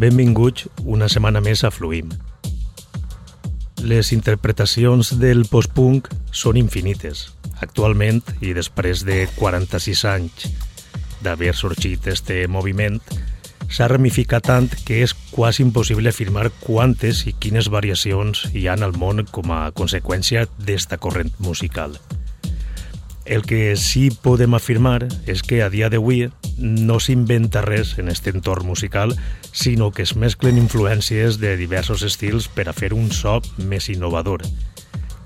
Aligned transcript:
benvinguts 0.00 0.64
una 0.88 1.10
setmana 1.12 1.42
més 1.44 1.60
a 1.64 1.70
Fluim. 1.70 2.08
Les 3.84 4.12
interpretacions 4.16 5.12
del 5.20 5.44
post-punk 5.48 6.08
són 6.32 6.56
infinites. 6.56 7.26
Actualment, 7.60 8.22
i 8.40 8.54
després 8.56 9.04
de 9.04 9.26
46 9.36 10.04
anys 10.08 10.46
d'haver 11.20 11.52
sorgit 11.56 12.08
este 12.08 12.46
moviment, 12.48 12.96
s'ha 13.68 13.90
ramificat 13.92 14.48
tant 14.48 14.70
que 14.88 15.02
és 15.04 15.12
quasi 15.34 15.62
impossible 15.66 16.08
afirmar 16.08 16.48
quantes 16.64 17.26
i 17.28 17.36
quines 17.36 17.68
variacions 17.68 18.46
hi 18.56 18.66
ha 18.68 18.78
al 18.80 18.96
món 18.96 19.26
com 19.28 19.52
a 19.52 19.66
conseqüència 19.76 20.46
d'esta 20.56 20.96
corrent 20.96 21.34
musical. 21.38 21.98
El 23.26 23.44
que 23.44 23.76
sí 23.76 24.08
podem 24.10 24.56
afirmar 24.56 25.04
és 25.28 25.44
que 25.44 25.60
a 25.62 25.68
dia 25.68 25.92
d'avui 25.92 26.30
no 26.60 27.00
s'inventa 27.00 27.64
res 27.64 27.96
en 27.98 28.10
aquest 28.12 28.28
entorn 28.30 28.66
musical, 28.68 29.16
sinó 29.52 29.90
que 29.90 30.04
es 30.06 30.14
mesclen 30.14 30.60
influències 30.60 31.40
de 31.40 31.56
diversos 31.56 32.04
estils 32.06 32.48
per 32.48 32.68
a 32.68 32.76
fer 32.76 32.92
un 32.94 33.10
so 33.10 33.40
més 33.56 33.88
innovador, 33.88 34.44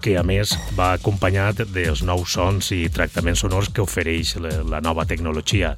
que 0.01 0.17
a 0.21 0.23
més 0.23 0.55
va 0.79 0.93
acompanyat 0.95 1.65
dels 1.75 2.05
nous 2.07 2.39
sons 2.39 2.71
i 2.77 2.87
tractaments 2.89 3.45
sonors 3.45 3.71
que 3.73 3.83
ofereix 3.85 4.37
la 4.41 4.81
nova 4.85 5.07
tecnologia. 5.09 5.77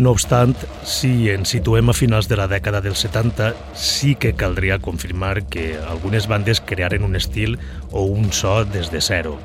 No 0.00 0.14
obstant, 0.16 0.54
si 0.88 1.28
ens 1.28 1.50
situem 1.52 1.90
a 1.92 1.94
finals 1.96 2.30
de 2.30 2.38
la 2.40 2.46
dècada 2.48 2.80
dels 2.80 3.02
70, 3.04 3.50
sí 3.76 4.14
que 4.16 4.32
caldria 4.32 4.78
confirmar 4.80 5.42
que 5.52 5.74
algunes 5.76 6.30
bandes 6.30 6.64
crearen 6.64 7.04
un 7.04 7.20
estil 7.20 7.58
o 7.90 8.06
un 8.08 8.32
so 8.32 8.62
des 8.64 8.88
de 8.88 9.04
zero. 9.04 9.36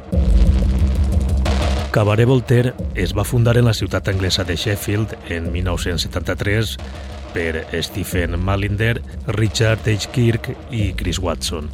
Cabaret 1.95 2.27
Voltaire 2.27 2.73
es 2.93 3.13
va 3.15 3.23
fundar 3.23 3.55
en 3.55 3.63
la 3.63 3.73
ciutat 3.73 4.09
anglesa 4.11 4.43
de 4.43 4.57
Sheffield 4.57 5.13
en 5.31 5.45
1973 5.53 6.73
per 7.31 7.63
Stephen 7.71 8.35
Malinder, 8.37 9.01
Richard 9.27 9.87
H. 9.87 10.09
Kirk 10.11 10.49
i 10.71 10.91
Chris 10.91 11.19
Watson. 11.19 11.69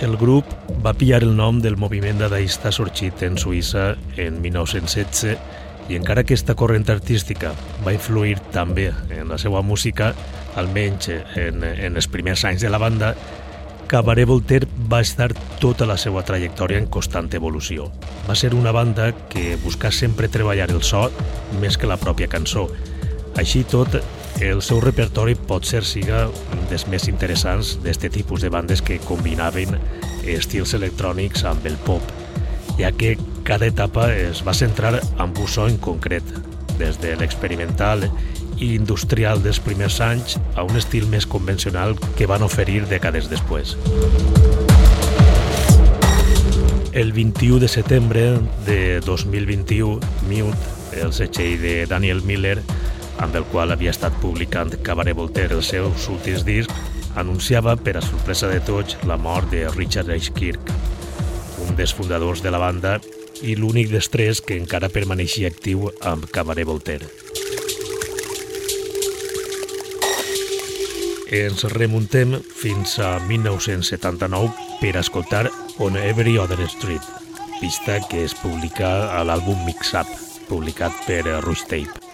El 0.00 0.14
grup 0.16 0.46
va 0.86 0.94
pillar 0.94 1.24
el 1.24 1.34
nom 1.34 1.58
del 1.58 1.76
moviment 1.76 2.22
dadaista 2.22 2.70
sorgit 2.70 3.24
en 3.26 3.34
Suïssa 3.42 3.96
en 4.22 4.38
1916 4.40 5.34
i 5.90 5.98
encara 5.98 6.22
que 6.22 6.38
aquesta 6.38 6.54
corrent 6.54 6.86
artística 6.86 7.50
va 7.82 7.96
influir 7.98 8.38
també 8.54 8.92
en 9.10 9.34
la 9.34 9.42
seva 9.42 9.64
música, 9.66 10.12
almenys 10.54 11.10
en, 11.10 11.66
en 11.66 11.98
els 11.98 12.06
primers 12.06 12.46
anys 12.46 12.62
de 12.62 12.70
la 12.70 12.78
banda, 12.78 13.16
Cabaret 13.88 14.28
Voltaire 14.28 14.66
va 14.92 15.00
estar 15.00 15.30
tota 15.62 15.86
la 15.88 15.94
seva 15.96 16.20
trajectòria 16.20 16.76
en 16.76 16.90
constant 16.92 17.30
evolució. 17.32 17.86
Va 18.26 18.34
ser 18.36 18.50
una 18.52 18.72
banda 18.76 19.06
que 19.32 19.56
busca 19.62 19.88
sempre 19.90 20.28
treballar 20.28 20.66
el 20.74 20.82
so 20.84 21.06
més 21.62 21.78
que 21.80 21.88
la 21.88 21.96
pròpia 21.96 22.28
cançó. 22.28 22.66
Així 23.40 23.62
tot, 23.64 23.96
el 24.44 24.60
seu 24.60 24.82
repertori 24.84 25.38
pot 25.48 25.64
ser 25.64 25.80
siga 25.88 26.26
un 26.28 26.66
dels 26.68 26.84
més 26.92 27.08
interessants 27.08 27.78
d'este 27.80 28.12
tipus 28.12 28.44
de 28.44 28.52
bandes 28.52 28.84
que 28.84 29.00
combinaven 29.08 29.78
estils 30.36 30.76
electrònics 30.76 31.46
amb 31.48 31.64
el 31.66 31.80
pop, 31.88 32.04
ja 32.76 32.92
que 32.92 33.16
cada 33.48 33.72
etapa 33.72 34.10
es 34.12 34.44
va 34.44 34.52
centrar 34.52 34.98
en 35.00 35.32
un 35.32 35.48
so 35.48 35.64
en 35.64 35.80
concret, 35.80 36.28
des 36.78 37.00
de 37.00 37.16
l'experimental 37.16 38.04
i 38.58 38.74
industrial 38.74 39.42
dels 39.42 39.60
primers 39.62 40.00
anys 40.04 40.36
a 40.54 40.64
un 40.66 40.76
estil 40.76 41.06
més 41.10 41.26
convencional 41.26 41.96
que 42.18 42.26
van 42.30 42.42
oferir 42.42 42.84
dècades 42.90 43.30
després. 43.30 43.76
El 46.92 47.12
21 47.12 47.60
de 47.62 47.68
setembre 47.68 48.22
de 48.66 49.00
2021, 49.06 50.00
Mute, 50.26 50.76
el 50.98 51.12
setxell 51.12 51.60
de 51.62 51.74
Daniel 51.86 52.22
Miller, 52.26 52.58
amb 53.18 53.34
el 53.38 53.44
qual 53.52 53.70
havia 53.74 53.92
estat 53.94 54.14
publicant 54.22 54.72
Cabaret 54.82 55.14
Voltaire 55.14 55.54
els 55.58 55.70
seus 55.70 56.08
últims 56.10 56.46
discs, 56.46 56.74
anunciava, 57.18 57.76
per 57.76 57.98
a 57.98 58.02
sorpresa 58.02 58.50
de 58.50 58.60
tots, 58.64 58.96
la 59.06 59.18
mort 59.18 59.50
de 59.50 59.66
Richard 59.74 60.10
H. 60.10 60.32
Kirk, 60.34 60.72
un 61.68 61.76
dels 61.76 61.94
fundadors 61.94 62.42
de 62.42 62.50
la 62.54 62.62
banda 62.62 62.98
i 63.42 63.54
l'únic 63.54 63.92
dels 63.92 64.10
tres 64.10 64.42
que 64.42 64.58
encara 64.58 64.90
permaneixia 64.90 65.50
actiu 65.52 65.90
amb 66.02 66.26
Cabaret 66.34 66.66
Voltaire. 66.66 67.06
Ens 71.28 71.64
remuntem 71.74 72.38
fins 72.40 72.96
a 73.04 73.18
1979 73.28 74.48
per 74.80 74.96
escoltar 74.96 75.44
On 75.78 75.96
Every 75.96 76.38
Other 76.40 76.60
Street, 76.72 77.04
pista 77.60 78.00
que 78.08 78.24
es 78.24 78.34
publica 78.34 79.12
a 79.12 79.22
l'àlbum 79.28 79.64
Mix 79.68 79.92
Up, 80.00 80.08
publicat 80.48 81.04
per 81.06 81.24
Rush 81.44 81.68
Tape. 81.68 82.07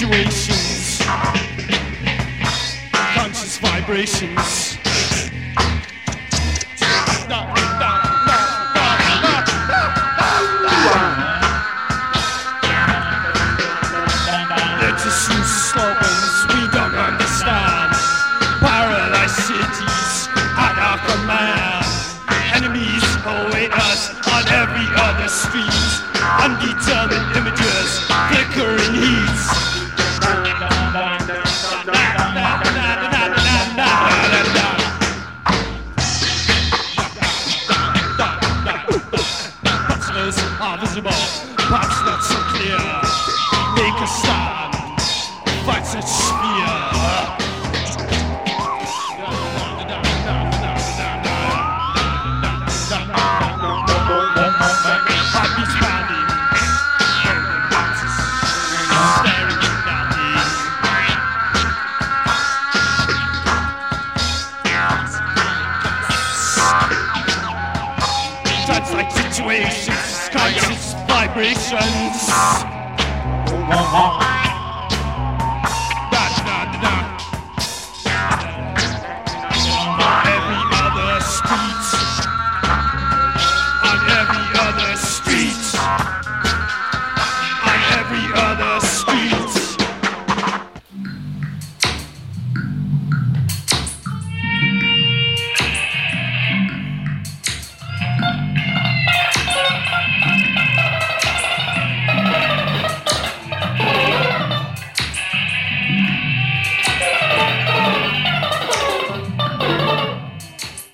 situations, 0.00 1.02
conscious 2.90 3.58
vibrations. 3.58 4.89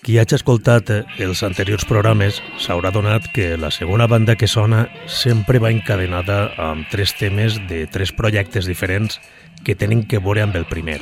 Qui 0.07 0.21
hagi 0.23 0.37
escoltat 0.37 0.93
els 1.19 1.41
anteriors 1.43 1.83
programes 1.91 2.37
s'haurà 2.63 2.93
donat 2.95 3.25
que 3.35 3.57
la 3.59 3.73
segona 3.75 4.07
banda 4.07 4.37
que 4.39 4.47
sona 4.47 4.85
sempre 5.11 5.59
va 5.59 5.73
encadenada 5.75 6.37
amb 6.63 6.87
tres 6.93 7.17
temes 7.19 7.57
de 7.67 7.81
tres 7.91 8.13
projectes 8.15 8.69
diferents 8.71 9.19
que 9.67 9.75
tenen 9.75 10.05
que 10.07 10.21
veure 10.23 10.45
amb 10.45 10.55
el 10.61 10.69
primer. 10.71 11.01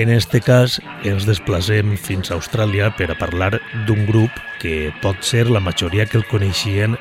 En 0.00 0.08
este 0.08 0.40
cas, 0.40 0.78
ens 1.04 1.28
desplacem 1.28 1.92
fins 2.00 2.32
a 2.32 2.38
Austràlia 2.38 2.88
per 2.96 3.10
a 3.12 3.18
parlar 3.20 3.60
d'un 3.84 4.06
grup 4.08 4.32
que 4.64 4.88
pot 5.04 5.20
ser 5.20 5.44
la 5.52 5.60
majoria 5.60 6.08
que 6.08 6.16
el 6.22 6.24
coneixien 6.32 6.96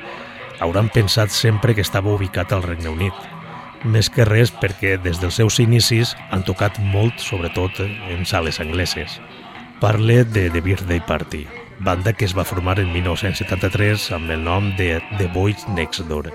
hauran 0.60 0.92
pensat 0.92 1.32
sempre 1.32 1.80
que 1.80 1.88
estava 1.88 2.12
ubicat 2.12 2.52
al 2.52 2.68
Regne 2.68 2.92
Unit. 2.92 3.16
Més 3.88 4.12
que 4.12 4.28
res 4.28 4.52
perquè 4.52 4.98
des 5.00 5.24
dels 5.24 5.40
seus 5.40 5.64
inicis 5.64 6.18
han 6.28 6.44
tocat 6.44 6.76
molt, 6.92 7.24
sobretot 7.24 7.86
en 7.88 8.28
sales 8.28 8.60
angleses. 8.60 9.22
Parle 9.80 10.24
de 10.24 10.50
The 10.50 10.60
Birthday 10.60 11.00
Party, 11.00 11.46
banda 11.80 12.12
que 12.12 12.26
es 12.26 12.34
va 12.36 12.44
formar 12.44 12.80
en 12.82 12.90
1973 12.92 14.08
amb 14.16 14.32
el 14.34 14.42
nom 14.44 14.72
de 14.76 14.98
The 15.20 15.28
Boys 15.36 15.68
Next 15.70 16.02
Door. 16.10 16.32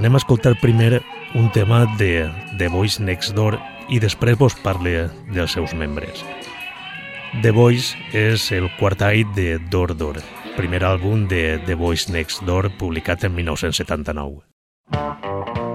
Anem 0.00 0.16
a 0.16 0.22
escoltar 0.22 0.54
primer 0.62 1.02
un 1.34 1.52
tema 1.52 1.82
de 1.98 2.30
The 2.56 2.70
Boys 2.72 2.96
Next 2.98 3.36
Door 3.36 3.58
i 3.92 4.00
després 4.00 4.40
vos 4.40 4.56
parle 4.64 5.10
dels 5.28 5.52
seus 5.52 5.76
membres. 5.76 6.24
The 7.44 7.52
Boys 7.52 7.92
és 8.16 8.48
el 8.56 8.72
quart 8.80 9.04
all 9.04 9.28
de 9.36 9.58
Door 9.68 9.92
Door, 10.00 10.24
primer 10.56 10.80
àlbum 10.88 11.28
de 11.28 11.60
The 11.68 11.76
Boys 11.76 12.08
Next 12.08 12.48
Door 12.48 12.72
publicat 12.80 13.28
en 13.28 13.36
1979. 13.36 15.65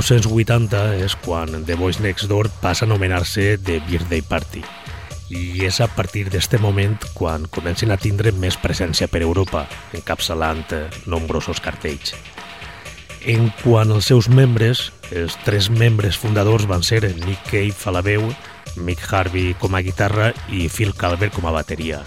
1980 0.00 1.04
és 1.04 1.14
quan 1.20 1.64
The 1.68 1.76
Boys 1.76 1.98
Next 2.00 2.24
Door 2.28 2.48
passa 2.62 2.86
a 2.86 2.88
anomenar-se 2.88 3.58
The 3.60 3.82
Birthday 3.84 4.22
Party 4.24 4.62
i 5.28 5.60
és 5.66 5.76
a 5.84 5.86
partir 5.92 6.24
d'este 6.32 6.58
moment 6.58 6.96
quan 7.14 7.44
comencen 7.52 7.92
a 7.92 7.98
tindre 8.00 8.32
més 8.32 8.56
presència 8.58 9.10
per 9.12 9.20
Europa, 9.22 9.66
encapçalant 9.94 10.64
eh, 10.74 10.80
nombrosos 11.06 11.60
cartells. 11.62 12.14
En 13.28 13.52
quant 13.60 13.92
als 13.92 14.08
seus 14.08 14.30
membres, 14.32 14.88
els 15.12 15.36
tres 15.44 15.68
membres 15.70 16.16
fundadors 16.16 16.66
van 16.66 16.82
ser 16.82 17.04
Nick 17.04 17.52
Cave 17.52 17.76
a 17.84 17.94
la 17.94 18.02
veu, 18.02 18.24
Mick 18.80 19.04
Harvey 19.12 19.54
com 19.60 19.76
a 19.76 19.84
guitarra 19.84 20.32
i 20.48 20.68
Phil 20.72 20.96
Calvert 20.96 21.36
com 21.36 21.46
a 21.46 21.54
bateria. 21.60 22.00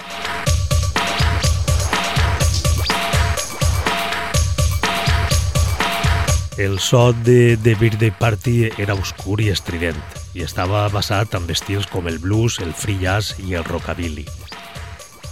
El 6.57 6.79
so 6.79 7.13
de 7.13 7.57
The 7.57 7.73
Birthday 7.73 8.11
Party 8.11 8.69
era 8.77 8.93
oscur 8.93 9.39
i 9.41 9.47
estrident 9.49 9.97
i 10.37 10.43
estava 10.45 10.83
basat 10.93 11.33
en 11.33 11.47
estils 11.49 11.87
com 11.89 12.05
el 12.07 12.19
blues, 12.21 12.59
el 12.61 12.75
free 12.77 12.99
jazz 13.01 13.39
i 13.41 13.55
el 13.57 13.65
rockabilly. 13.65 14.27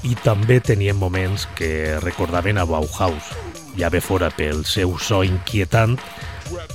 I 0.02 0.16
també 0.26 0.58
tenien 0.66 0.98
moments 0.98 1.46
que 1.58 2.00
recordaven 2.02 2.58
a 2.58 2.66
Bauhaus, 2.66 3.30
ja 3.78 3.92
bé 3.94 4.02
fora 4.02 4.32
pel 4.34 4.66
seu 4.66 4.98
so 4.98 5.22
inquietant, 5.24 6.00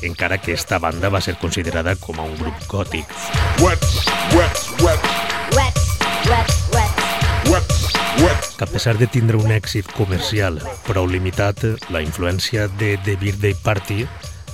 encara 0.06 0.38
que 0.38 0.54
esta 0.54 0.78
banda 0.78 1.10
va 1.10 1.20
ser 1.20 1.34
considerada 1.42 1.96
com 1.96 2.20
a 2.20 2.28
un 2.28 2.38
grup 2.38 2.62
gòtic. 2.70 3.10
Wet, 3.58 3.82
wet, 4.30 4.62
wet, 4.86 5.10
wet, 5.58 5.82
wet, 6.30 6.54
wet. 6.70 7.04
wet, 7.50 7.74
wet. 8.22 8.46
Que 8.56 8.64
a 8.64 8.70
pesar 8.70 8.96
de 8.98 9.06
tindre 9.06 9.36
un 9.42 9.50
èxit 9.50 9.90
comercial 9.98 10.62
prou 10.86 11.10
limitat, 11.10 11.66
la 11.90 12.02
influència 12.02 12.70
de 12.78 12.94
The 13.02 13.18
Birthday 13.20 13.58
Party 13.62 14.06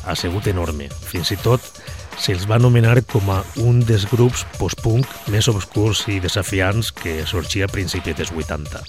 ha 0.04 0.14
sigut 0.16 0.46
enorme. 0.50 0.88
Fins 0.90 1.32
i 1.34 1.38
tot 1.40 1.62
se'ls 2.20 2.44
va 2.48 2.58
anomenar 2.60 3.00
com 3.08 3.30
a 3.32 3.40
un 3.64 3.80
dels 3.86 4.04
grups 4.10 4.44
post-punk 4.58 5.08
més 5.32 5.48
obscurs 5.48 6.04
i 6.12 6.20
desafiants 6.20 6.92
que 6.92 7.22
sorgia 7.26 7.66
a 7.66 7.72
principis 7.72 8.18
dels 8.18 8.32
80. 8.32 8.82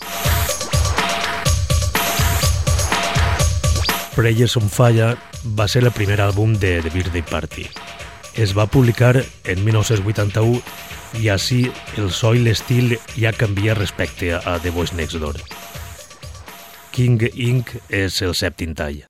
Prayers 4.14 4.58
on 4.60 4.70
Fire 4.70 5.16
va 5.58 5.66
ser 5.68 5.82
el 5.82 5.92
primer 5.92 6.20
àlbum 6.22 6.54
de 6.60 6.76
The 6.84 6.92
Birthday 6.94 7.24
Party. 7.26 7.66
Es 8.38 8.54
va 8.58 8.68
publicar 8.70 9.16
en 9.18 9.64
1981 9.66 10.62
i 11.22 11.30
així 11.34 11.64
el 11.98 12.12
so 12.14 12.34
i 12.34 12.42
l'estil 12.46 12.98
ja 13.18 13.34
canvia 13.34 13.78
respecte 13.78 14.34
a 14.38 14.58
The 14.62 14.74
Boys 14.74 14.94
Next 14.94 15.18
Door. 15.22 15.42
King 16.94 17.26
Inc. 17.34 17.74
és 17.90 18.22
el 18.22 18.38
sèptim 18.38 18.78
tall. 18.78 19.02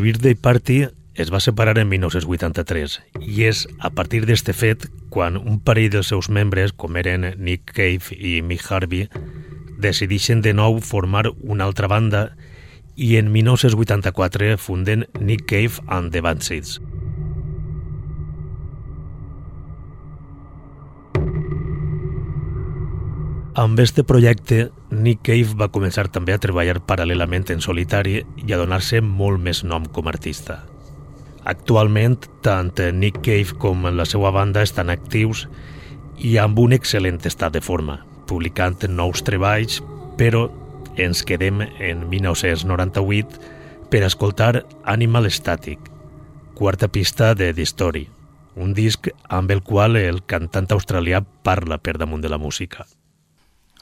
Birthday 0.00 0.34
Party 0.34 0.86
es 1.14 1.30
va 1.32 1.40
separar 1.40 1.76
en 1.78 1.88
1983 1.90 2.96
i 3.20 3.44
és 3.48 3.66
a 3.78 3.90
partir 3.92 4.22
d'este 4.26 4.54
fet 4.56 4.86
quan 5.12 5.36
un 5.36 5.58
parell 5.60 5.90
dels 5.92 6.10
seus 6.12 6.30
membres, 6.32 6.72
com 6.72 6.96
eren 6.96 7.26
Nick 7.38 7.74
Cave 7.76 8.16
i 8.16 8.40
Mick 8.42 8.64
Harvey, 8.70 9.08
decideixen 9.80 10.40
de 10.44 10.54
nou 10.56 10.80
formar 10.80 11.26
una 11.42 11.66
altra 11.68 11.88
banda 11.88 12.30
i 12.96 13.16
en 13.16 13.32
1984 13.32 14.56
funden 14.58 15.06
Nick 15.20 15.46
Cave 15.48 15.84
and 15.88 16.12
the 16.12 16.20
Banshees. 16.24 16.78
Amb 23.54 23.80
este 23.80 24.04
projecte, 24.04 24.70
Nick 24.90 25.24
Cave 25.26 25.56
va 25.58 25.66
començar 25.74 26.04
també 26.14 26.30
a 26.30 26.38
treballar 26.38 26.76
paral·lelament 26.86 27.48
en 27.50 27.58
solitari 27.64 28.20
i 28.22 28.52
a 28.54 28.58
donar-se 28.60 29.00
molt 29.02 29.42
més 29.42 29.64
nom 29.66 29.88
com 29.90 30.06
a 30.06 30.12
artista. 30.12 30.60
Actualment, 31.42 32.14
tant 32.46 32.70
Nick 32.94 33.18
Cave 33.26 33.56
com 33.58 33.88
la 33.90 34.06
seva 34.06 34.30
banda 34.30 34.62
estan 34.62 34.92
actius 34.94 35.48
i 36.22 36.36
amb 36.38 36.62
un 36.62 36.76
excel·lent 36.78 37.18
estat 37.26 37.56
de 37.56 37.60
forma, 37.60 37.98
publicant 38.30 38.86
nous 38.86 39.24
treballs, 39.26 39.80
però 40.14 40.46
ens 40.94 41.24
quedem 41.26 41.64
en 41.80 42.06
1998 42.06 43.90
per 43.90 44.04
escoltar 44.06 44.62
Animal 44.84 45.26
Static, 45.26 45.90
quarta 46.54 46.86
pista 46.86 47.34
de 47.34 47.50
The 47.52 47.66
Story, 47.66 48.06
un 48.54 48.78
disc 48.78 49.10
amb 49.26 49.50
el 49.50 49.66
qual 49.66 49.98
el 49.98 50.22
cantant 50.22 50.70
australià 50.70 51.24
parla 51.42 51.82
per 51.82 51.98
damunt 51.98 52.22
de 52.22 52.30
la 52.30 52.38
música. 52.38 52.86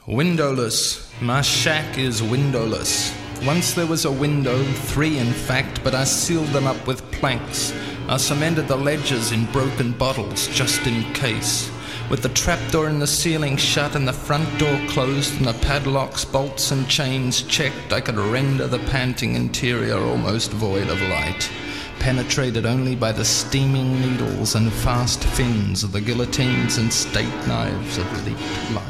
Windowless. 0.09 1.07
My 1.21 1.41
shack 1.41 1.99
is 1.99 2.23
windowless. 2.23 3.15
Once 3.45 3.75
there 3.75 3.85
was 3.85 4.05
a 4.05 4.11
window, 4.11 4.63
three 4.63 5.19
in 5.19 5.31
fact, 5.31 5.83
but 5.83 5.93
I 5.93 6.03
sealed 6.03 6.47
them 6.47 6.65
up 6.65 6.87
with 6.87 7.11
planks. 7.11 7.75
I 8.07 8.17
cemented 8.17 8.67
the 8.67 8.75
ledges 8.75 9.31
in 9.31 9.45
broken 9.51 9.91
bottles 9.91 10.47
just 10.47 10.87
in 10.87 11.03
case. 11.13 11.69
With 12.09 12.23
the 12.23 12.29
trapdoor 12.29 12.89
in 12.89 12.97
the 12.97 13.05
ceiling 13.05 13.55
shut 13.55 13.95
and 13.95 14.07
the 14.07 14.11
front 14.11 14.49
door 14.57 14.79
closed 14.87 15.37
and 15.37 15.45
the 15.45 15.53
padlocks, 15.53 16.25
bolts, 16.25 16.71
and 16.71 16.89
chains 16.89 17.43
checked, 17.43 17.93
I 17.93 18.01
could 18.01 18.17
render 18.17 18.65
the 18.65 18.79
panting 18.89 19.35
interior 19.35 19.99
almost 19.99 20.49
void 20.49 20.89
of 20.89 20.99
light. 21.03 21.51
Penetrated 21.99 22.65
only 22.65 22.95
by 22.95 23.11
the 23.11 23.25
steaming 23.25 24.01
needles 24.01 24.55
and 24.55 24.73
fast 24.73 25.23
fins 25.23 25.83
of 25.83 25.91
the 25.91 26.01
guillotines 26.01 26.79
and 26.79 26.91
steak 26.91 27.29
knives 27.45 27.99
of 27.99 28.25
leaked 28.25 28.71
light 28.71 28.88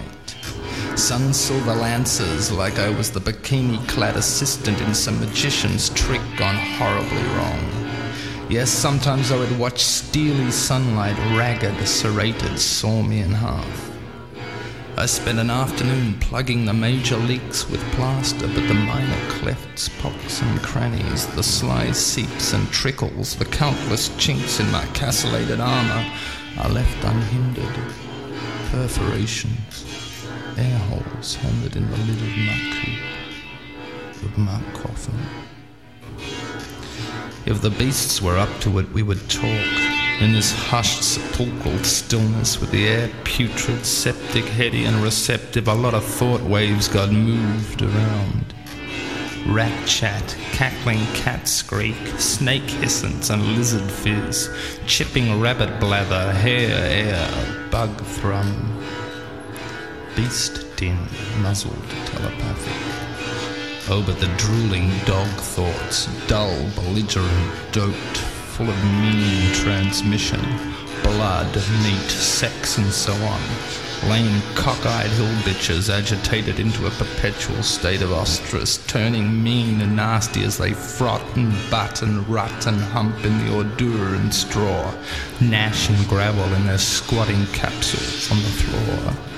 sun 0.99 1.33
silver 1.33 1.73
lances 1.73 2.51
like 2.51 2.77
I 2.77 2.89
was 2.89 3.09
the 3.09 3.21
bikini 3.21 3.87
clad 3.87 4.17
assistant 4.17 4.81
in 4.81 4.93
some 4.93 5.17
magician's 5.21 5.89
trick 5.91 6.21
gone 6.37 6.57
horribly 6.57 7.23
wrong. 7.37 8.49
Yes, 8.49 8.69
sometimes 8.69 9.31
I 9.31 9.37
would 9.37 9.57
watch 9.57 9.81
steely 9.81 10.51
sunlight, 10.51 11.17
ragged, 11.37 11.87
serrated, 11.87 12.59
saw 12.59 13.01
me 13.01 13.21
in 13.21 13.31
half. 13.31 13.91
I 14.97 15.05
spent 15.05 15.39
an 15.39 15.49
afternoon 15.49 16.19
plugging 16.19 16.65
the 16.65 16.73
major 16.73 17.15
leaks 17.15 17.69
with 17.69 17.81
plaster, 17.93 18.47
but 18.47 18.67
the 18.67 18.73
minor 18.73 19.29
clefts, 19.29 19.87
pocks, 20.01 20.41
and 20.41 20.59
crannies, 20.61 21.27
the 21.27 21.43
sly 21.43 21.91
seeps 21.91 22.51
and 22.51 22.69
trickles, 22.71 23.37
the 23.37 23.45
countless 23.45 24.09
chinks 24.17 24.59
in 24.59 24.69
my 24.69 24.85
castellated 24.87 25.61
armor 25.61 26.11
are 26.57 26.69
left 26.69 27.01
unhindered. 27.05 27.93
Perforations, 28.71 30.08
air 30.59 30.77
holes 30.77 31.35
hammered 31.35 31.75
in 31.75 31.89
the 31.89 31.97
lid 31.97 32.21
of 32.21 32.37
my 32.37 32.59
coop, 32.75 34.23
of 34.23 34.37
my 34.37 34.61
coffin. 34.73 35.19
If 37.45 37.61
the 37.61 37.69
beasts 37.69 38.21
were 38.21 38.37
up 38.37 38.49
to 38.61 38.79
it, 38.79 38.91
we 38.91 39.01
would 39.01 39.29
talk. 39.29 39.67
In 40.19 40.33
this 40.33 40.51
hushed, 40.51 41.01
sepulchral 41.01 41.81
stillness, 41.83 42.59
with 42.59 42.71
the 42.71 42.87
air 42.87 43.09
putrid, 43.23 43.85
septic, 43.85 44.43
heady, 44.43 44.83
and 44.83 44.97
receptive, 44.97 45.69
a 45.69 45.73
lot 45.73 45.93
of 45.93 46.03
thought 46.03 46.41
waves 46.41 46.89
got 46.89 47.09
moved 47.09 47.81
around. 47.81 48.53
Rat 49.47 49.87
chat, 49.87 50.35
cackling 50.51 51.05
cat 51.15 51.47
squeak, 51.47 51.95
snake 52.19 52.69
hissance, 52.69 53.29
and 53.29 53.55
lizard 53.55 53.89
fizz, 53.89 54.49
chipping 54.85 55.39
rabbit 55.39 55.79
blather, 55.79 56.33
hair 56.33 56.75
air, 56.85 57.69
bug 57.71 57.95
thrum. 58.01 58.78
Beast 60.19 60.65
din, 60.75 60.97
muzzled 61.41 61.89
telepathic. 62.07 62.75
Oh, 63.89 64.03
but 64.05 64.19
the 64.19 64.27
drooling 64.35 64.89
dog 65.05 65.29
thoughts, 65.39 66.07
dull, 66.27 66.53
belligerent, 66.75 67.71
doped, 67.71 68.17
full 68.51 68.69
of 68.69 68.83
mean 68.83 69.53
transmission, 69.53 70.41
blood, 71.03 71.55
meat, 71.55 72.09
sex, 72.09 72.77
and 72.77 72.91
so 72.91 73.13
on. 73.13 73.39
Lame, 74.09 74.41
cockeyed 74.55 75.09
hill 75.11 75.33
bitches 75.47 75.89
agitated 75.89 76.59
into 76.59 76.85
a 76.85 76.91
perpetual 76.91 77.63
state 77.63 78.01
of 78.01 78.09
ostrus, 78.09 78.85
turning 78.87 79.41
mean 79.41 79.79
and 79.79 79.95
nasty 79.95 80.43
as 80.43 80.57
they 80.57 80.71
frot 80.71 81.23
and 81.37 81.53
butt 81.71 82.01
and 82.01 82.27
rut 82.27 82.67
and 82.67 82.81
hump 82.81 83.23
in 83.23 83.37
the 83.45 83.55
ordure 83.55 84.15
and 84.15 84.33
straw, 84.33 84.93
gnash 85.39 85.89
and 85.89 86.07
gravel 86.09 86.53
in 86.55 86.65
their 86.65 86.77
squatting 86.77 87.45
capsules 87.53 88.29
on 88.29 88.37
the 88.39 88.49
floor. 88.49 89.28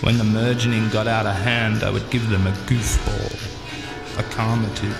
When 0.00 0.16
the 0.16 0.24
mergening 0.24 0.92
got 0.92 1.08
out 1.08 1.26
of 1.26 1.34
hand, 1.34 1.82
I 1.82 1.90
would 1.90 2.08
give 2.08 2.30
them 2.30 2.46
a 2.46 2.52
goofball, 2.52 3.32
a 4.16 4.22
carmative, 4.22 4.96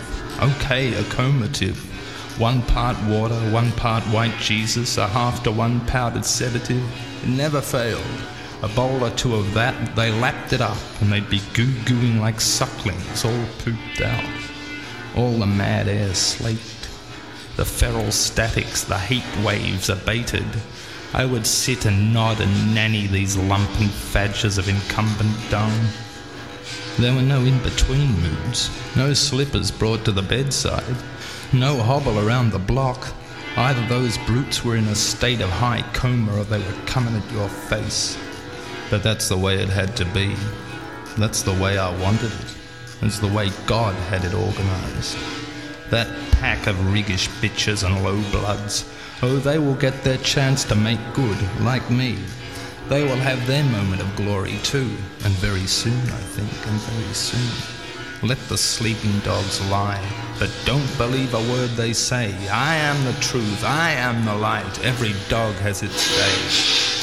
okay, 0.56 0.92
a 0.94 1.02
comative. 1.02 1.76
One 2.40 2.62
part 2.62 3.00
water, 3.04 3.38
one 3.52 3.70
part 3.72 4.02
white 4.04 4.37
Jesus, 4.38 4.98
a 4.98 5.06
half 5.06 5.44
to 5.44 5.52
one 5.52 5.87
powdered 5.87 6.24
sedative. 6.24 6.82
It 7.22 7.28
never 7.28 7.61
failed. 7.61 8.02
A 8.62 8.68
bowl 8.68 9.04
or 9.04 9.11
two 9.11 9.37
of 9.37 9.54
that, 9.54 9.94
they 9.94 10.11
lapped 10.11 10.52
it 10.52 10.61
up, 10.61 10.78
and 11.00 11.12
they'd 11.12 11.30
be 11.30 11.42
goo 11.54 11.72
gooing 11.84 12.18
like 12.18 12.40
sucklings, 12.40 13.24
all 13.24 13.44
pooped 13.61 14.00
out. 14.00 14.28
All 15.16 15.30
the 15.38 15.46
mad 15.46 15.87
air 15.87 16.12
slaked. 16.12 16.88
The 17.56 17.64
feral 17.64 18.11
statics, 18.11 18.82
the 18.82 18.98
heat 18.98 19.24
waves 19.44 19.88
abated. 19.90 20.46
I 21.14 21.25
would 21.25 21.47
sit 21.47 21.87
and 21.87 22.12
nod 22.12 22.40
and 22.40 22.75
nanny 22.75 23.07
these 23.07 23.37
lumpy 23.37 23.87
fadges 23.87 24.59
of 24.59 24.68
incumbent 24.68 25.37
dung. 25.51 25.73
There 26.99 27.14
were 27.14 27.23
no 27.23 27.40
in 27.40 27.62
between 27.62 28.21
moods, 28.21 28.71
no 28.94 29.14
slippers 29.14 29.71
brought 29.71 30.05
to 30.05 30.12
the 30.12 30.23
bedside, 30.23 30.97
no 31.53 31.79
hobble 31.79 32.18
around 32.18 32.51
the 32.51 32.59
block. 32.59 33.09
Either 33.57 33.87
those 33.87 34.18
brutes 34.18 34.64
were 34.64 34.77
in 34.77 34.87
a 34.88 34.94
state 34.94 35.40
of 35.40 35.49
high 35.49 35.83
coma 35.92 36.38
or 36.38 36.44
they 36.44 36.59
were 36.59 36.87
coming 36.87 37.14
at 37.16 37.33
your 37.33 37.49
face. 37.49 38.18
But 38.90 39.03
that's 39.03 39.29
the 39.29 39.38
way 39.38 39.57
it 39.57 39.68
had 39.68 39.97
to 39.97 40.05
be. 40.05 40.37
That's 41.16 41.42
the 41.42 41.55
way 41.55 41.79
I 41.79 41.90
wanted 42.01 42.33
it. 42.33 42.55
It's 43.03 43.18
the 43.18 43.29
way 43.29 43.51
God 43.66 43.94
had 44.11 44.25
it 44.25 44.35
organized. 44.35 45.16
That 45.90 46.09
pack 46.33 46.66
of 46.66 46.77
riggish 46.77 47.29
bitches 47.40 47.85
and 47.85 48.05
low 48.05 48.21
bloods, 48.31 48.85
oh, 49.22 49.37
they 49.38 49.59
will 49.59 49.74
get 49.74 50.04
their 50.04 50.18
chance 50.18 50.64
to 50.64 50.74
make 50.74 51.00
good, 51.14 51.38
like 51.61 51.90
me. 51.90 52.18
They 52.88 53.02
will 53.02 53.16
have 53.16 53.46
their 53.46 53.64
moment 53.64 54.00
of 54.00 54.16
glory 54.16 54.59
too, 54.62 54.90
and 55.24 55.35
very 55.35 55.66
soon, 55.66 56.00
I 56.00 56.22
think, 56.35 56.50
and 56.66 56.81
very 56.81 57.14
soon. 57.14 57.78
Let 58.28 58.38
the 58.48 58.59
sleeping 58.59 59.18
dogs 59.20 59.61
lie, 59.70 60.04
but 60.38 60.50
don't 60.64 60.98
believe 60.98 61.35
a 61.35 61.50
word 61.52 61.70
they 61.70 61.92
say. 61.92 62.35
I 62.48 62.74
am 62.76 63.04
the 63.04 63.18
truth, 63.20 63.62
I 63.64 63.90
am 63.90 64.24
the 64.24 64.35
light. 64.35 64.85
Every 64.85 65.14
dog 65.28 65.54
has 65.57 65.83
its 65.83 66.09
day. 66.16 66.98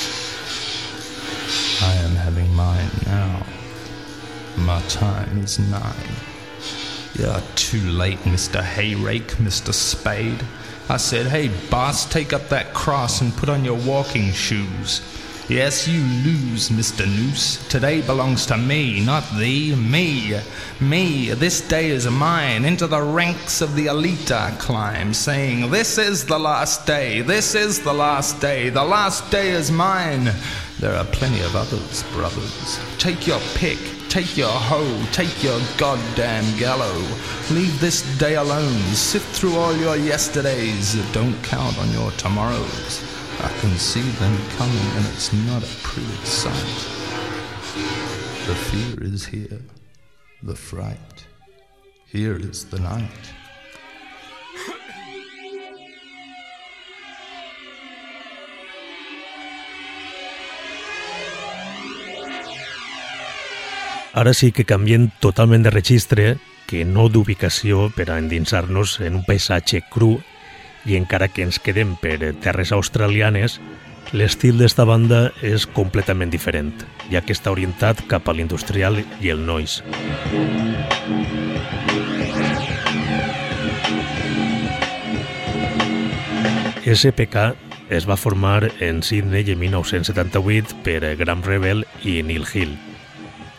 I 1.88 1.94
am 1.96 2.16
having 2.16 2.54
mine 2.54 2.90
now. 3.06 3.46
My 4.58 4.82
time 4.84 5.38
is 5.38 5.60
nigh. 5.60 6.08
You're 7.14 7.42
too 7.56 7.82
late, 7.92 8.20
Mr. 8.20 8.62
Hayrake, 8.62 9.36
Mr. 9.36 9.74
Spade. 9.74 10.44
I 10.88 10.98
said, 10.98 11.26
hey, 11.26 11.50
boss, 11.70 12.06
take 12.06 12.32
up 12.32 12.50
that 12.50 12.74
cross 12.74 13.22
and 13.22 13.36
put 13.36 13.50
on 13.50 13.66
your 13.66 13.78
walking 13.88 14.32
shoes. 14.32 15.02
Yes, 15.48 15.88
you 15.88 16.02
lose, 16.02 16.70
Mr. 16.70 17.06
Noose. 17.06 17.68
Today 17.68 18.02
belongs 18.02 18.48
to 18.48 18.58
me, 18.58 19.06
not 19.06 19.24
thee. 19.38 19.76
Me, 19.76 20.40
me. 20.80 21.30
This 21.32 21.62
day 21.62 21.90
is 21.90 22.08
mine. 22.08 22.66
Into 22.66 22.88
the 22.88 23.02
ranks 23.02 23.62
of 23.62 23.76
the 23.76 23.86
elite 23.86 24.32
I 24.32 24.52
climb, 24.58 25.14
saying, 25.14 25.70
This 25.70 26.00
is 26.00 26.26
the 26.26 26.40
last 26.40 26.88
day. 26.88 27.22
This 27.22 27.54
is 27.54 27.80
the 27.80 27.94
last 27.94 28.42
day. 28.42 28.70
The 28.70 28.84
last 28.84 29.30
day 29.30 29.52
is 29.52 29.70
mine. 29.70 30.32
There 30.80 30.96
are 30.96 31.06
plenty 31.06 31.42
of 31.42 31.56
others, 31.56 32.02
brothers. 32.12 32.80
Take 32.98 33.28
your 33.28 33.40
pick. 33.54 33.95
Take 34.16 34.38
your 34.38 34.48
hoe, 34.48 35.06
take 35.12 35.44
your 35.44 35.60
goddamn 35.76 36.58
gallow. 36.58 36.96
Leave 37.52 37.78
this 37.82 38.02
day 38.18 38.36
alone. 38.36 38.80
Sift 38.94 39.28
through 39.36 39.58
all 39.58 39.76
your 39.76 39.98
yesterdays. 39.98 40.96
Don't 41.12 41.36
count 41.44 41.78
on 41.78 41.92
your 41.92 42.12
tomorrows. 42.12 43.04
I 43.42 43.50
can 43.60 43.72
see 43.72 44.00
them 44.00 44.38
coming, 44.52 44.88
and 44.96 45.06
it's 45.08 45.34
not 45.34 45.62
a 45.64 45.76
pretty 45.84 46.16
sight. 46.24 46.54
The 48.48 48.56
fear 48.56 49.04
is 49.04 49.26
here, 49.26 49.60
the 50.44 50.56
fright. 50.56 51.26
Here 52.06 52.38
is 52.38 52.64
the 52.64 52.80
night. 52.80 53.34
Ara 64.16 64.32
sí 64.32 64.54
que 64.56 64.64
canviem 64.64 65.10
totalment 65.20 65.66
de 65.66 65.72
registre, 65.74 66.38
que 66.72 66.86
no 66.88 67.10
d'ubicació 67.12 67.90
per 67.92 68.06
a 68.08 68.16
endinsar-nos 68.22 69.02
en 69.04 69.18
un 69.20 69.26
paisatge 69.28 69.82
cru 69.92 70.22
i 70.88 70.96
encara 70.96 71.28
que 71.28 71.44
ens 71.44 71.60
quedem 71.60 71.98
per 72.00 72.32
terres 72.40 72.72
australianes, 72.72 73.58
l'estil 74.16 74.56
d'esta 74.56 74.86
banda 74.88 75.34
és 75.44 75.68
completament 75.68 76.32
diferent, 76.32 76.72
ja 77.12 77.26
que 77.28 77.36
està 77.36 77.52
orientat 77.52 78.06
cap 78.08 78.32
a 78.32 78.38
l'industrial 78.40 79.04
i 79.20 79.36
el 79.36 79.44
noise. 79.44 79.84
SPK 86.88 87.50
es 87.92 88.08
va 88.08 88.16
formar 88.16 88.72
en 88.80 89.04
Sydney 89.04 89.44
en 89.52 89.60
1978 89.60 90.84
per 90.88 91.02
Graham 91.20 91.44
Rebel 91.44 91.84
i 92.08 92.22
Neil 92.24 92.48
Hill. 92.48 92.78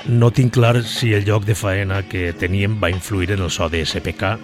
No 0.09 0.29
tinc 0.31 0.53
clar 0.55 0.85
si 0.87 1.15
el 1.17 1.25
lloc 1.27 1.43
de 1.49 1.57
faena 1.59 1.97
que 2.07 2.29
teníem 2.39 2.77
va 2.79 2.93
influir 2.93 3.33
en 3.35 3.41
el 3.43 3.51
so 3.51 3.67
de 3.69 3.81
SPK, 3.83 4.37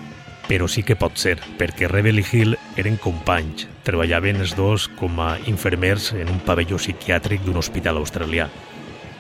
però 0.49 0.67
sí 0.67 0.83
que 0.83 0.97
pot 0.99 1.15
ser, 1.15 1.37
perquè 1.59 1.87
Rebel 1.87 2.19
i 2.19 2.25
Hill 2.27 2.57
eren 2.83 2.97
companys, 2.99 3.69
treballaven 3.87 4.43
els 4.43 4.57
dos 4.59 4.89
com 4.99 5.21
a 5.23 5.37
infermers 5.47 6.09
en 6.19 6.33
un 6.35 6.41
pavelló 6.43 6.81
psiquiàtric 6.83 7.45
d'un 7.47 7.61
hospital 7.63 8.01
australià. 8.01 8.49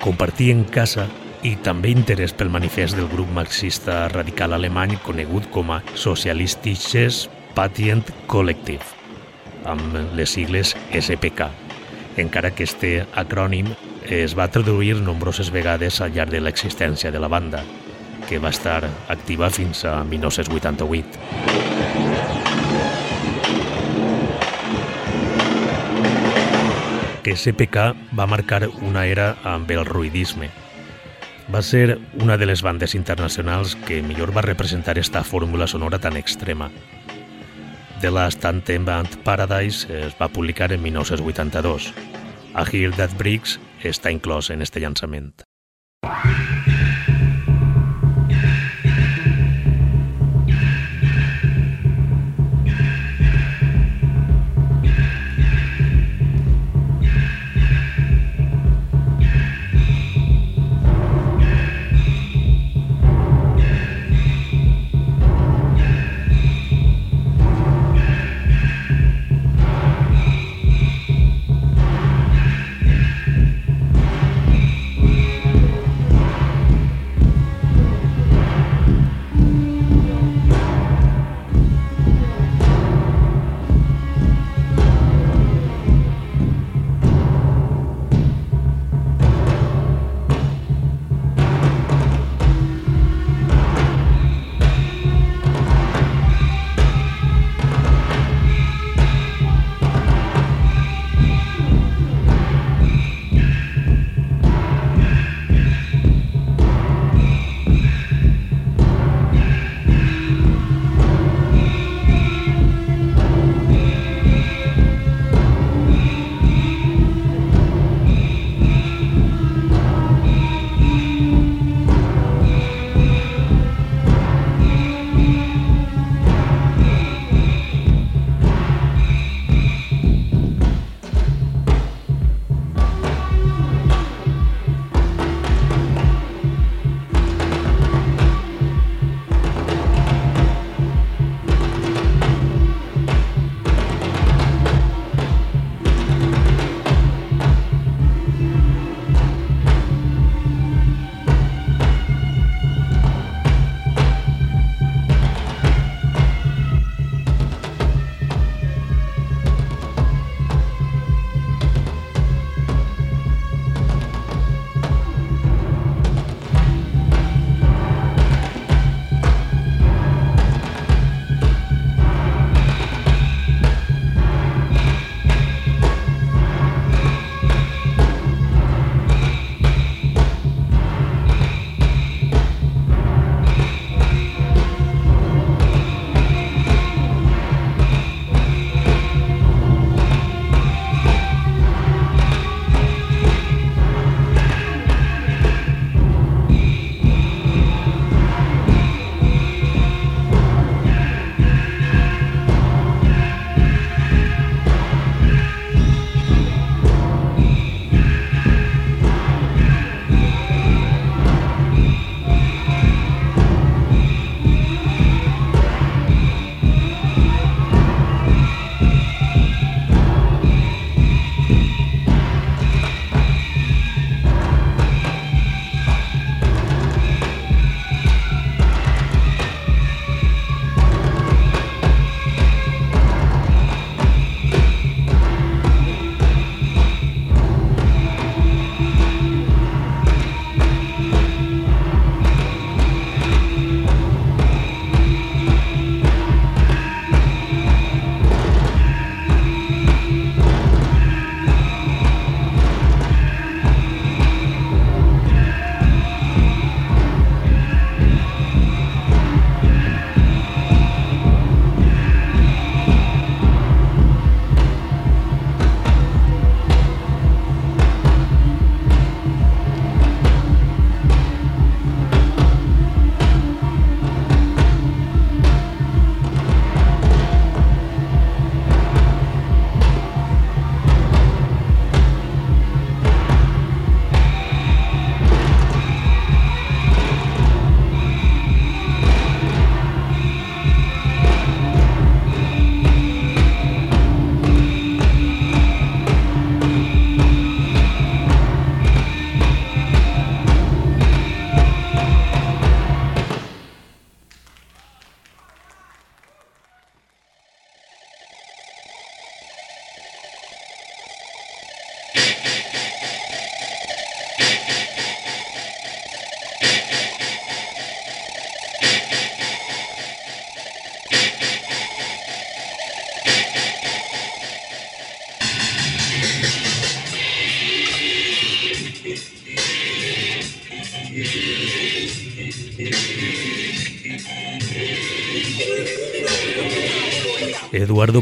Compartien 0.02 0.64
casa 0.64 1.06
i 1.46 1.54
també 1.62 1.94
interès 1.94 2.34
pel 2.34 2.50
manifest 2.50 2.98
del 2.98 3.06
grup 3.14 3.30
marxista 3.30 4.08
radical 4.10 4.58
alemany 4.58 4.96
conegut 5.06 5.46
com 5.54 5.70
a 5.70 5.78
Socialistisches 5.94 7.28
Patient 7.54 8.02
Collective 8.26 8.82
amb 9.62 9.94
les 10.18 10.34
sigles 10.34 10.74
SPK, 10.90 11.46
encara 12.18 12.50
que 12.50 12.66
este 12.66 13.06
acrònim 13.14 13.70
es 14.08 14.36
va 14.38 14.48
traduir 14.50 14.96
nombroses 15.00 15.50
vegades 15.50 16.00
al 16.00 16.12
llarg 16.14 16.30
de 16.30 16.40
l'existència 16.40 17.10
de 17.10 17.20
la 17.20 17.28
banda, 17.28 17.62
que 18.28 18.38
va 18.38 18.50
estar 18.50 18.88
activa 19.08 19.50
fins 19.50 19.84
a 19.84 20.02
1988. 20.04 21.18
que 27.22 27.36
SPK 27.36 27.92
va 28.18 28.26
marcar 28.26 28.66
una 28.82 29.06
era 29.06 29.36
amb 29.46 29.70
el 29.70 29.84
ruidisme. 29.86 30.48
Va 31.54 31.62
ser 31.62 32.00
una 32.18 32.36
de 32.36 32.46
les 32.46 32.62
bandes 32.66 32.96
internacionals 32.96 33.76
que 33.86 34.02
millor 34.02 34.34
va 34.36 34.42
representar 34.42 34.98
esta 34.98 35.22
fórmula 35.22 35.68
sonora 35.68 36.00
tan 36.00 36.16
extrema, 36.16 36.72
The 38.02 38.10
Last 38.10 38.44
Anthem 38.44 38.84
Band 38.84 39.22
Paradise 39.22 39.86
es 39.86 40.14
va 40.20 40.26
publicar 40.26 40.72
en 40.72 40.82
1982. 40.82 41.92
A 42.54 42.66
Hear 42.68 42.92
That 42.98 43.16
Bricks 43.16 43.56
està 43.80 44.12
inclòs 44.12 44.50
en 44.52 44.60
este 44.60 44.82
llançament. 44.84 45.32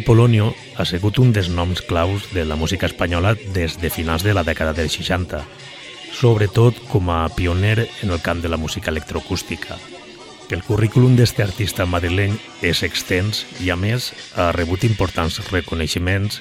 Polonio 0.05 0.55
ha 0.77 0.85
sigut 0.85 1.19
un 1.19 1.33
dels 1.33 1.49
noms 1.49 1.83
claus 1.83 2.29
de 2.35 2.45
la 2.45 2.57
música 2.57 2.87
espanyola 2.87 3.35
des 3.55 3.79
de 3.81 3.91
finals 3.91 4.23
de 4.27 4.35
la 4.35 4.45
dècada 4.45 4.75
dels 4.77 4.97
60, 4.99 5.41
sobretot 6.13 6.79
com 6.91 7.11
a 7.11 7.29
pioner 7.35 7.89
en 8.03 8.11
el 8.11 8.21
camp 8.21 8.43
de 8.43 8.49
la 8.49 8.59
música 8.59 8.91
electroacústica. 8.91 9.79
El 10.51 10.65
currículum 10.67 11.15
d'este 11.15 11.45
artista 11.45 11.87
madrileny 11.87 12.35
és 12.67 12.83
extens 12.83 13.45
i, 13.63 13.71
a 13.71 13.77
més, 13.79 14.11
ha 14.35 14.51
rebut 14.57 14.83
importants 14.89 15.39
reconeixements 15.53 16.41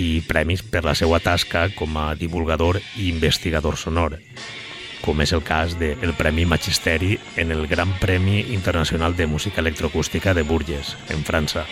i 0.00 0.22
premis 0.24 0.62
per 0.64 0.84
la 0.86 0.94
seva 0.96 1.20
tasca 1.20 1.66
com 1.76 1.96
a 2.00 2.14
divulgador 2.16 2.80
i 2.96 3.10
investigador 3.10 3.76
sonor, 3.76 4.16
com 5.04 5.20
és 5.20 5.32
el 5.36 5.44
cas 5.44 5.76
del 5.78 6.14
Premi 6.18 6.46
Magisteri 6.48 7.18
en 7.36 7.52
el 7.52 7.66
Gran 7.68 7.92
Premi 8.00 8.40
Internacional 8.56 9.16
de 9.16 9.26
Música 9.26 9.60
Electroacústica 9.60 10.34
de 10.34 10.42
Bourges, 10.42 10.96
en 11.10 11.24
França. 11.24 11.66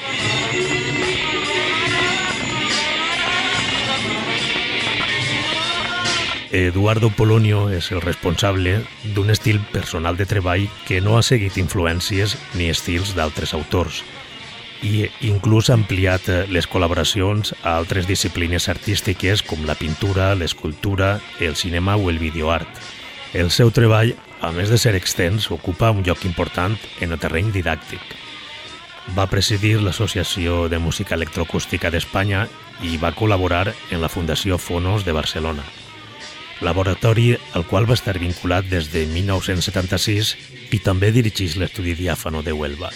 Eduardo 6.54 7.10
Polonio 7.10 7.64
és 7.74 7.88
el 7.90 7.98
responsable 7.98 8.76
d'un 9.16 9.32
estil 9.32 9.56
personal 9.72 10.14
de 10.14 10.22
treball 10.30 10.68
que 10.86 11.00
no 11.02 11.16
ha 11.18 11.24
seguit 11.26 11.56
influències 11.58 12.36
ni 12.54 12.68
estils 12.70 13.10
d'altres 13.16 13.56
autors 13.58 14.04
i 14.86 15.08
inclús 15.26 15.72
ha 15.72 15.74
ampliat 15.74 16.28
eh, 16.30 16.38
les 16.54 16.68
col·laboracions 16.70 17.56
a 17.64 17.74
altres 17.74 18.06
disciplines 18.06 18.68
artístiques 18.70 19.42
com 19.42 19.66
la 19.66 19.74
pintura, 19.74 20.30
l'escultura, 20.38 21.18
el 21.40 21.56
cinema 21.58 21.96
o 21.96 22.06
el 22.12 22.22
videoart. 22.22 22.68
El 23.34 23.50
seu 23.50 23.74
treball, 23.74 24.14
a 24.38 24.52
més 24.54 24.70
de 24.70 24.78
ser 24.78 24.94
extens, 24.94 25.50
ocupa 25.50 25.90
un 25.90 26.04
lloc 26.06 26.22
important 26.22 26.76
en 27.00 27.16
el 27.16 27.18
terreny 27.18 27.50
didàctic. 27.50 28.14
Va 29.18 29.26
presidir 29.26 29.80
l'Associació 29.82 30.68
de 30.68 30.78
Música 30.78 31.18
Electroacústica 31.18 31.90
d'Espanya 31.90 32.46
i 32.86 32.94
va 33.02 33.16
col·laborar 33.16 33.72
en 33.90 34.04
la 34.04 34.12
Fundació 34.12 34.60
Fonos 34.60 35.02
de 35.02 35.16
Barcelona 35.16 35.64
laboratori 36.64 37.36
al 37.52 37.66
qual 37.68 37.86
va 37.86 37.94
estar 37.94 38.16
vinculat 38.18 38.66
des 38.66 38.88
de 38.90 39.04
1976 39.06 40.34
i 40.74 40.80
també 40.82 41.12
dirigeix 41.14 41.58
l'estudi 41.60 41.94
diàfano 41.94 42.42
de 42.42 42.52
Huelva. 42.56 42.90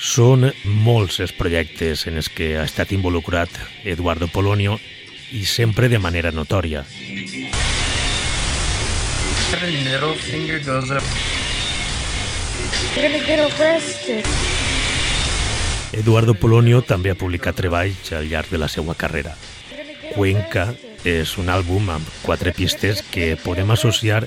Són 0.00 0.48
molts 0.64 1.20
els 1.22 1.32
projectes 1.36 2.06
en 2.08 2.18
els 2.18 2.28
que 2.28 2.56
ha 2.58 2.64
estat 2.66 2.92
involucrat 2.96 3.52
Eduardo 3.84 4.26
Polonio 4.28 4.78
i 5.32 5.44
sempre 5.44 5.88
de 5.88 6.00
manera 6.02 6.32
notòria. 6.32 6.84
Every 9.54 9.84
middle 9.84 10.16
finger 10.18 10.58
goes 10.64 10.90
up. 10.90 11.04
You're 12.96 13.08
gonna 13.08 13.24
get 13.24 13.40
arrested. 13.40 14.24
Eduardo 15.94 16.34
Polonio 16.34 16.80
també 16.82 17.12
ha 17.12 17.18
publicat 17.18 17.54
treballs 17.54 18.10
al 18.12 18.26
llarg 18.26 18.50
de 18.50 18.58
la 18.58 18.68
seva 18.68 18.96
carrera. 18.98 19.36
Cuenca 20.14 20.72
és 21.04 21.36
un 21.38 21.50
àlbum 21.52 21.90
amb 21.92 22.08
quatre 22.24 22.52
pistes 22.56 23.02
que 23.12 23.34
podem 23.40 23.70
associar 23.70 24.24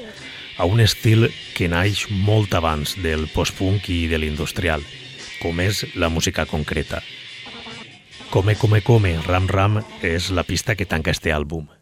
a 0.58 0.66
un 0.66 0.82
estil 0.82 1.28
que 1.58 1.70
naix 1.70 2.08
molt 2.10 2.54
abans 2.58 2.96
del 3.02 3.28
post-punk 3.34 3.90
i 3.94 4.06
de 4.10 4.22
l'industrial, 4.22 4.86
com 5.42 5.62
és 5.62 5.86
la 5.96 6.10
música 6.10 6.46
concreta. 6.50 7.02
Come, 8.30 8.58
come, 8.60 8.82
come, 8.82 9.16
ram, 9.26 9.48
ram 9.48 9.82
és 10.02 10.32
la 10.32 10.44
pista 10.44 10.76
que 10.76 10.86
tanca 10.86 11.14
este 11.14 11.34
àlbum. 11.34 11.77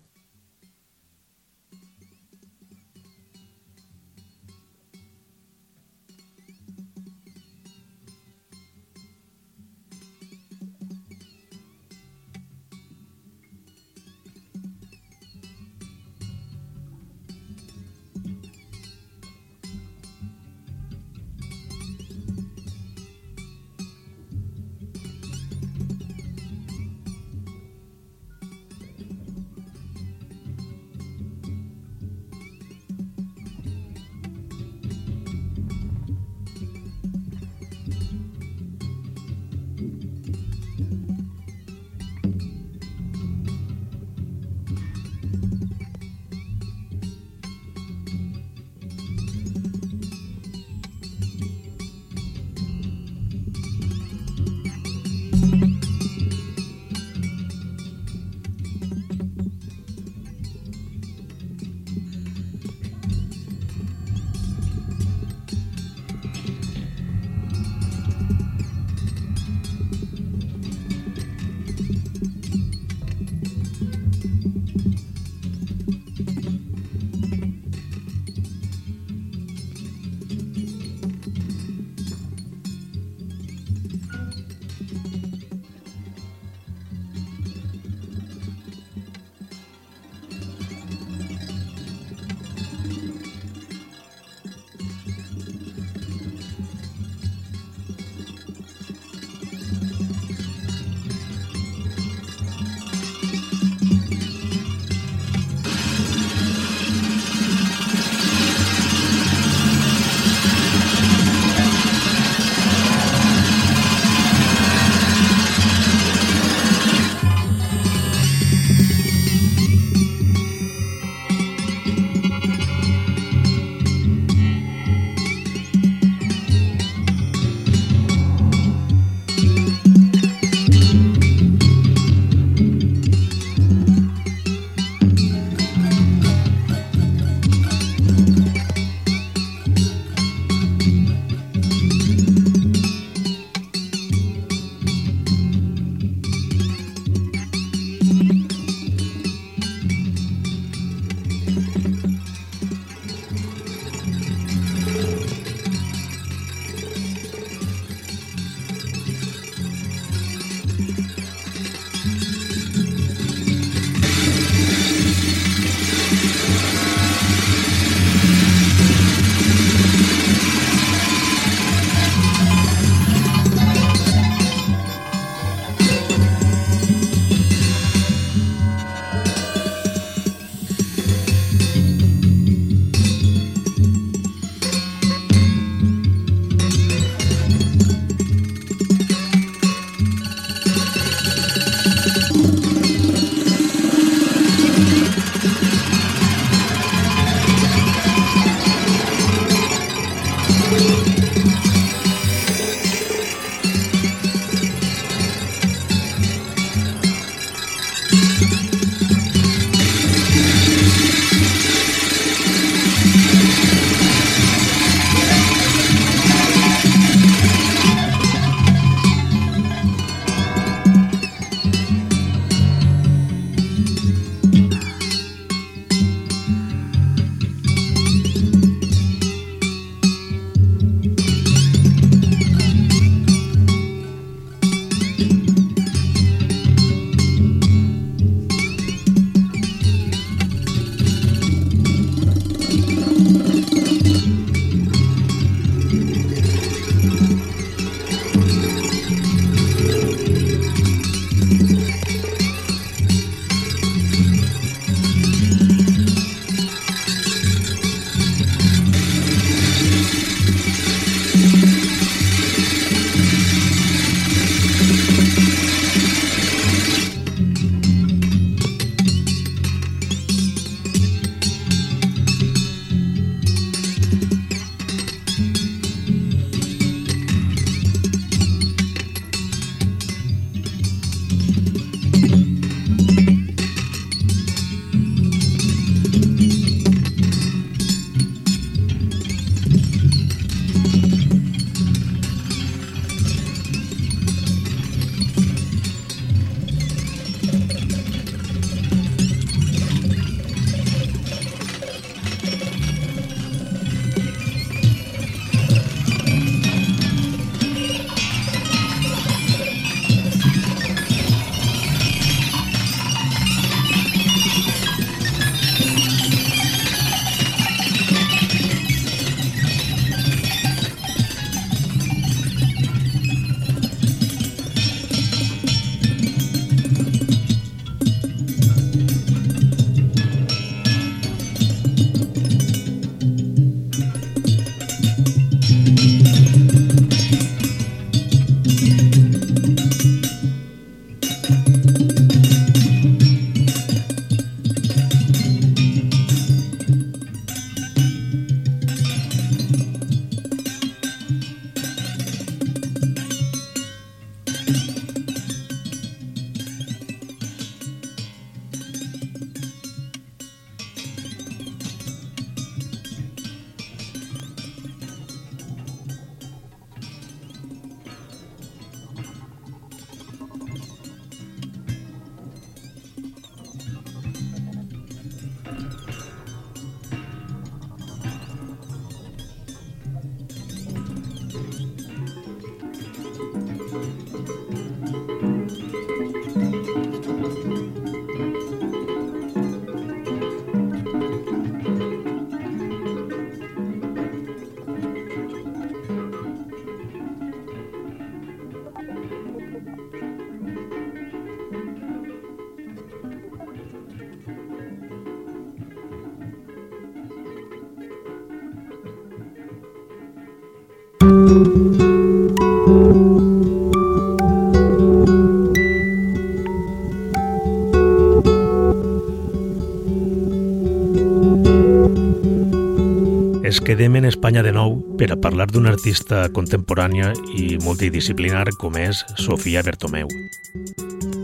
Quedem 423.95 424.17
en 424.17 424.25
Espanya 424.27 424.59
de 424.59 424.73
nou 424.75 424.97
per 425.15 425.29
a 425.31 425.37
parlar 425.39 425.69
d'una 425.71 425.93
artista 425.93 426.41
contemporània 426.51 427.29
i 427.55 427.77
multidisciplinar 427.79 428.65
com 428.75 428.97
és 428.99 429.21
Sofia 429.39 429.79
Bertomeu. 429.87 430.27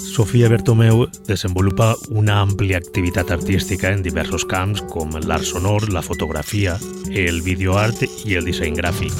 Sofia 0.03 0.49
Bertomeu 0.51 1.05
desenvolupa 1.29 1.93
una 2.11 2.41
àmplia 2.43 2.81
activitat 2.83 3.31
artística 3.31 3.93
en 3.95 4.03
diversos 4.03 4.43
camps 4.43 4.83
com 4.91 5.15
l'art 5.23 5.47
sonor, 5.47 5.87
la 5.95 6.03
fotografia, 6.03 6.75
el 7.07 7.39
videoart 7.47 8.03
i 8.27 8.35
el 8.35 8.51
disseny 8.51 8.75
gràfic. 8.75 9.15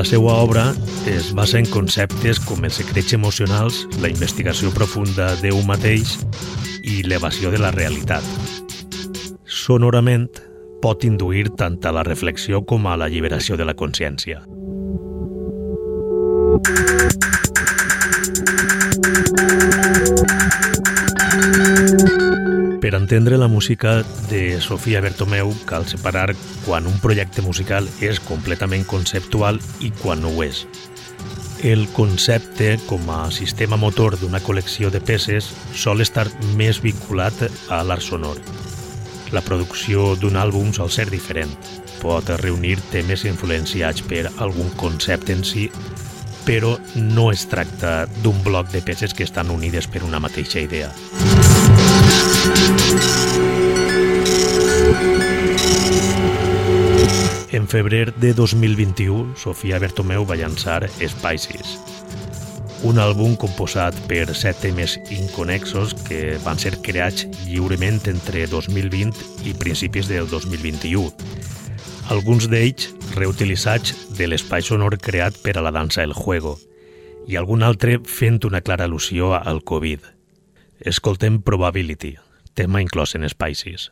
La 0.00 0.08
seva 0.08 0.40
obra 0.40 0.70
es 1.04 1.34
basa 1.36 1.60
en 1.60 1.68
conceptes 1.68 2.40
com 2.48 2.64
els 2.64 2.80
secrets 2.80 3.12
emocionals, 3.12 3.84
la 4.00 4.08
investigació 4.08 4.72
profunda 4.72 5.34
d'eu 5.42 5.60
mateix 5.68 6.16
i 6.88 7.02
l'evasió 7.04 7.52
de 7.52 7.60
la 7.60 7.74
realitat. 7.74 8.37
Sonorament 9.68 10.38
pot 10.80 11.02
induir 11.04 11.50
tant 11.60 11.74
a 11.84 11.90
la 11.92 12.00
reflexió 12.06 12.62
com 12.64 12.86
a 12.88 12.94
l'alliberació 12.96 13.58
de 13.60 13.66
la 13.68 13.74
consciència. 13.76 14.38
Per 22.80 22.92
entendre 22.96 23.36
la 23.36 23.50
música 23.52 23.98
de 24.30 24.40
Sofia 24.64 25.02
Bertomeu 25.04 25.52
cal 25.68 25.84
separar 25.84 26.30
quan 26.64 26.88
un 26.88 26.96
projecte 27.04 27.44
musical 27.44 27.90
és 28.00 28.22
completament 28.24 28.88
conceptual 28.88 29.60
i 29.84 29.92
quan 30.00 30.24
no 30.24 30.32
ho 30.32 30.46
és. 30.48 30.62
El 31.60 31.84
concepte 31.92 32.78
com 32.88 33.04
a 33.12 33.26
sistema 33.36 33.76
motor 33.76 34.16
d'una 34.16 34.40
col·lecció 34.40 34.88
de 34.88 35.04
peces 35.04 35.52
sol 35.76 36.00
estar 36.00 36.24
més 36.56 36.80
vinculat 36.80 37.50
a 37.68 37.84
l'art 37.84 38.08
sonor. 38.08 38.40
La 39.32 39.42
producció 39.44 40.14
d'un 40.16 40.38
àlbum 40.40 40.70
sol 40.72 40.88
ser 40.92 41.08
diferent. 41.12 41.50
Pot 42.00 42.30
reunir 42.40 42.78
temes 42.92 43.26
influenciats 43.28 44.04
per 44.08 44.26
algun 44.38 44.70
concepte 44.80 45.34
en 45.36 45.44
si, 45.44 45.66
però 46.46 46.78
no 46.96 47.28
es 47.32 47.44
tracta 47.50 48.06
d'un 48.22 48.38
bloc 48.44 48.70
de 48.72 48.80
peces 48.80 49.12
que 49.12 49.26
estan 49.26 49.50
unides 49.52 49.86
per 49.86 50.04
una 50.06 50.20
mateixa 50.20 50.62
idea. 50.64 50.88
En 57.52 57.68
febrer 57.68 58.14
de 58.16 58.32
2021, 58.32 59.34
Sofia 59.36 59.78
Bertomeu 59.82 60.24
va 60.24 60.36
llançar 60.40 60.86
Spices, 61.00 61.76
un 62.86 62.98
àlbum 63.02 63.34
composat 63.40 63.96
per 64.06 64.34
set 64.38 64.60
temes 64.62 64.98
inconexos 65.10 65.94
que 66.06 66.38
van 66.44 66.58
ser 66.60 66.76
creats 66.84 67.26
lliurement 67.48 68.00
entre 68.10 68.46
2020 68.46 69.48
i 69.50 69.54
principis 69.58 70.08
del 70.10 70.28
2021. 70.30 71.10
Alguns 72.14 72.48
d'ells 72.48 72.92
reutilitzats 73.16 73.94
de 74.16 74.28
l'espai 74.30 74.62
sonor 74.62 74.96
creat 75.02 75.40
per 75.42 75.58
a 75.58 75.64
la 75.64 75.74
dansa 75.74 76.04
El 76.06 76.14
Juego 76.16 76.56
i 77.28 77.36
algun 77.36 77.66
altre 77.66 77.98
fent 78.06 78.40
una 78.48 78.62
clara 78.64 78.86
al·lusió 78.88 79.34
al 79.36 79.60
Covid. 79.60 80.06
Escoltem 80.80 81.42
Probability, 81.42 82.14
tema 82.54 82.80
inclòs 82.80 83.18
en 83.18 83.28
Spices. 83.28 83.90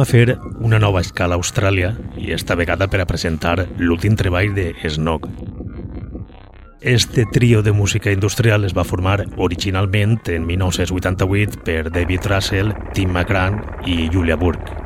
A 0.00 0.06
fer 0.06 0.38
una 0.60 0.78
nova 0.78 1.00
escala 1.00 1.36
a 1.36 1.38
Austràlia 1.38 1.92
i 2.18 2.32
esta 2.34 2.56
vegada 2.58 2.88
per 2.88 3.00
a 3.02 3.06
presentar 3.06 3.66
l'últim 3.78 4.16
treball 4.16 4.54
de 4.54 4.72
Snog. 4.84 5.28
Este 6.80 7.24
trio 7.26 7.62
de 7.62 7.72
música 7.72 8.12
industrial 8.12 8.64
es 8.64 8.76
va 8.76 8.84
formar 8.84 9.24
originalment 9.36 10.20
en 10.30 10.46
1988 10.46 11.64
per 11.64 11.90
David 11.90 12.28
Russell, 12.30 12.70
Tim 12.94 13.10
McGran 13.10 13.58
i 13.86 14.08
Julia 14.12 14.36
Burke. 14.36 14.76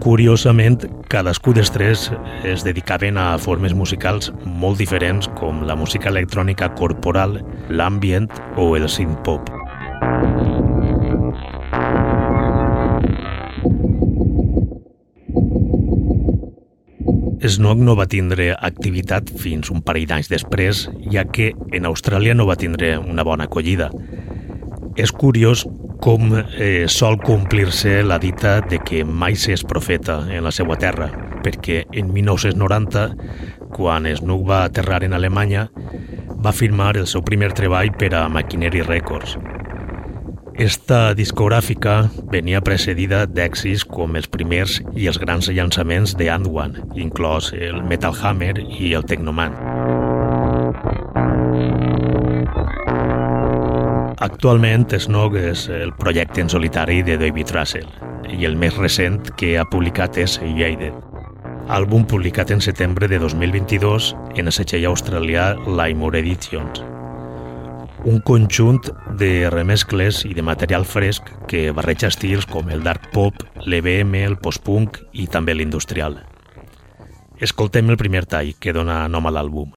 Curiosament, 0.00 0.86
cadascú 1.12 1.52
dels 1.52 1.72
tres 1.74 2.08
es 2.48 2.64
dedicaven 2.64 3.20
a 3.20 3.34
formes 3.36 3.76
musicals 3.76 4.32
molt 4.44 4.80
diferents 4.80 5.28
com 5.36 5.66
la 5.68 5.76
música 5.76 6.08
electrònica 6.08 6.72
corporal, 6.72 7.42
l'ambient 7.68 8.30
o 8.56 8.72
el 8.80 8.88
synth-pop. 8.88 9.59
Snog 17.50 17.80
no 17.82 17.96
va 17.98 18.06
tindre 18.06 18.52
activitat 18.54 19.30
fins 19.42 19.72
un 19.74 19.80
parell 19.82 20.06
d'anys 20.06 20.28
després, 20.30 20.84
ja 21.10 21.24
que 21.26 21.50
en 21.74 21.88
Austràlia 21.88 22.36
no 22.36 22.46
va 22.46 22.58
tindre 22.60 22.92
una 23.00 23.24
bona 23.26 23.48
acollida. 23.48 23.88
És 24.94 25.10
curiós 25.10 25.64
com 26.00 26.30
eh, 26.38 26.86
sol 26.88 27.18
complir-se 27.20 28.00
la 28.06 28.20
dita 28.22 28.60
de 28.62 28.78
que 28.86 29.02
mai 29.04 29.34
s'és 29.36 29.64
profeta 29.66 30.20
en 30.30 30.46
la 30.46 30.52
seva 30.54 30.78
terra, 30.80 31.10
perquè 31.44 31.82
en 31.90 32.12
1990, 32.14 33.06
quan 33.74 34.06
Snook 34.06 34.46
va 34.48 34.62
aterrar 34.68 35.02
en 35.04 35.16
Alemanya, 35.18 35.66
va 36.40 36.54
firmar 36.56 36.94
el 36.96 37.08
seu 37.10 37.24
primer 37.26 37.50
treball 37.52 37.90
per 37.98 38.14
a 38.16 38.28
Machinery 38.32 38.86
Records, 38.86 39.36
esta 40.58 41.14
discogràfica 41.14 42.10
venia 42.32 42.60
precedida 42.64 43.22
d'èxits 43.26 43.84
com 43.88 44.16
els 44.18 44.28
primers 44.30 44.78
i 44.96 45.06
els 45.10 45.18
grans 45.22 45.48
llançaments 45.48 46.16
de 46.18 46.30
Antwan, 46.32 46.76
inclòs 46.94 47.52
el 47.54 47.82
Metal 47.86 48.16
Hammer 48.22 48.56
i 48.58 48.92
el 48.94 49.06
Technoman. 49.08 49.54
Actualment, 54.20 54.84
Snog 55.00 55.38
és 55.40 55.68
el 55.72 55.94
projecte 55.96 56.42
en 56.42 56.50
solitari 56.52 57.00
de 57.06 57.16
David 57.20 57.54
Russell 57.56 57.88
i 58.30 58.44
el 58.44 58.56
més 58.56 58.76
recent 58.76 59.20
que 59.40 59.56
ha 59.58 59.64
publicat 59.68 60.18
és 60.20 60.36
Jade, 60.58 60.92
àlbum 61.70 62.04
publicat 62.04 62.50
en 62.50 62.60
setembre 62.60 63.08
de 63.08 63.18
2022 63.22 64.14
en 64.36 64.46
el 64.46 64.54
setxell 64.54 64.88
australià 64.90 65.52
Lymore 65.66 66.20
Editions 66.20 66.89
un 68.04 68.20
conjunt 68.20 68.80
de 69.18 69.50
remescles 69.50 70.24
i 70.24 70.32
de 70.34 70.42
material 70.42 70.86
fresc 70.88 71.28
que 71.50 71.70
barreja 71.76 72.08
estils 72.08 72.46
com 72.48 72.70
el 72.70 72.82
dark 72.82 73.10
pop, 73.12 73.44
l'EBM, 73.66 74.14
el 74.24 74.38
post-punk 74.40 75.02
i 75.12 75.26
també 75.26 75.54
l'industrial. 75.54 76.20
Escoltem 77.40 77.90
el 77.90 78.00
primer 78.00 78.24
tall 78.26 78.54
que 78.60 78.72
dona 78.76 79.06
nom 79.08 79.26
a 79.26 79.34
l'àlbum. 79.34 79.72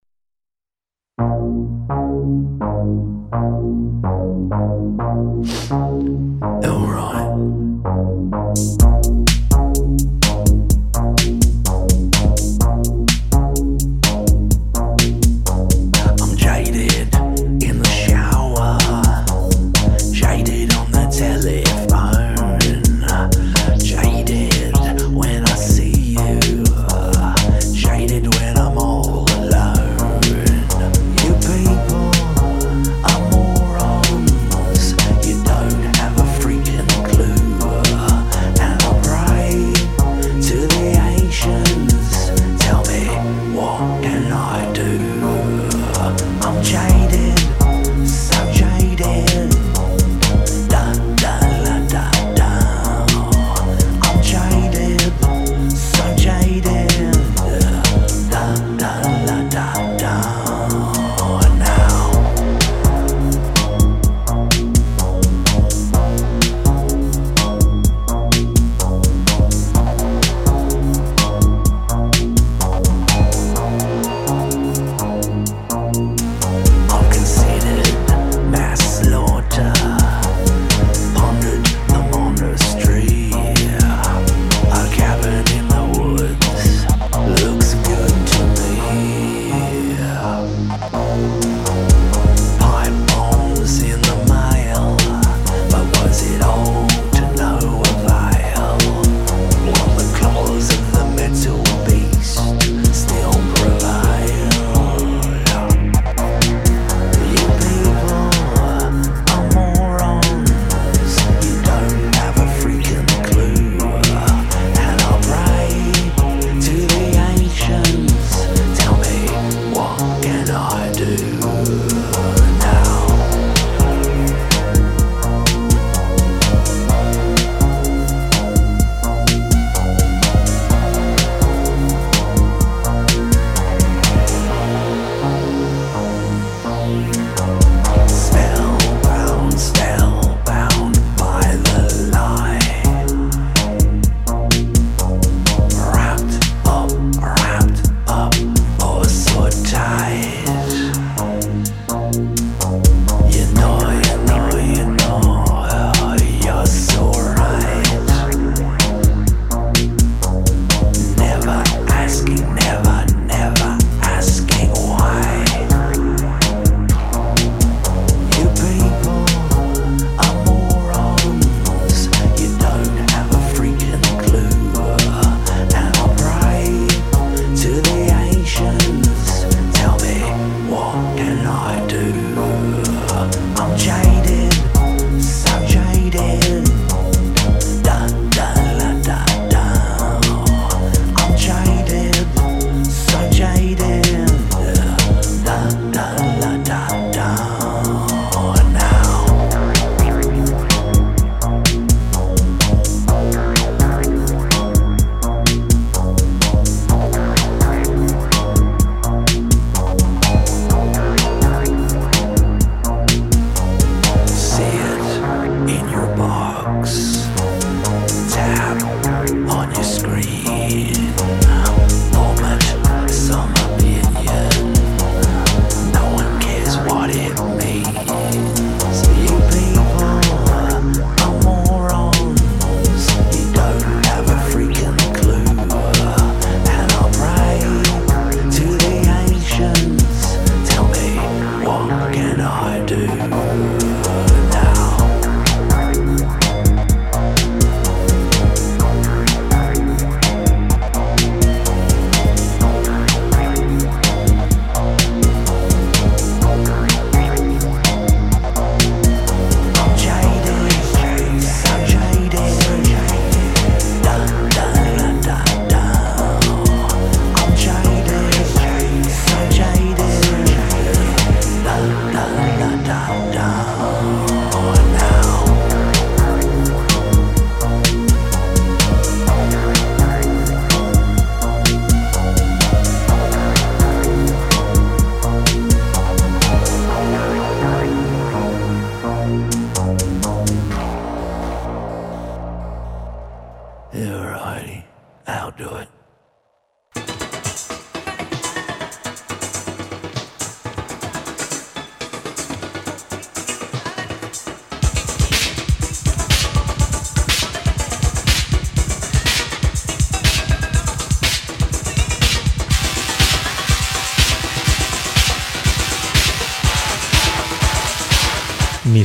Elroy. 6.63 7.23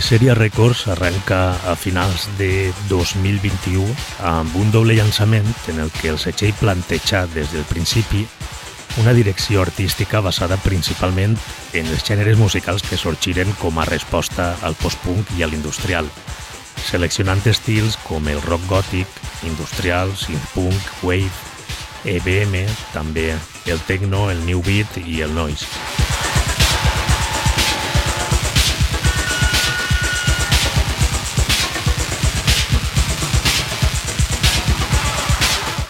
Miseria 0.08 0.34
Records 0.34 0.86
arrenca 0.88 1.52
a 1.68 1.74
finals 1.76 2.30
de 2.38 2.72
2021 2.88 3.84
amb 4.24 4.54
un 4.56 4.70
doble 4.72 4.94
llançament 4.96 5.44
en 5.68 5.82
el 5.84 5.90
que 5.92 6.08
el 6.08 6.16
setxell 6.16 6.54
planteja 6.56 7.26
des 7.34 7.52
del 7.52 7.66
principi 7.68 8.22
una 9.02 9.12
direcció 9.12 9.60
artística 9.60 10.22
basada 10.24 10.56
principalment 10.64 11.36
en 11.76 11.92
els 11.92 12.06
gèneres 12.08 12.40
musicals 12.40 12.86
que 12.88 12.96
sorgiren 12.96 13.52
com 13.60 13.76
a 13.76 13.84
resposta 13.84 14.54
al 14.64 14.78
post-punk 14.80 15.28
i 15.36 15.44
a 15.44 15.50
l'industrial, 15.52 16.08
seleccionant 16.88 17.44
estils 17.44 18.00
com 18.08 18.32
el 18.32 18.40
rock 18.48 18.64
gòtic, 18.72 19.20
industrial, 19.44 20.16
synth-punk, 20.16 21.04
wave, 21.04 21.36
EBM, 22.16 22.64
també 22.96 23.34
el 23.68 23.84
techno, 23.84 24.30
el 24.32 24.40
new 24.48 24.64
beat 24.64 25.02
i 25.04 25.20
el 25.20 25.36
noise. 25.36 25.68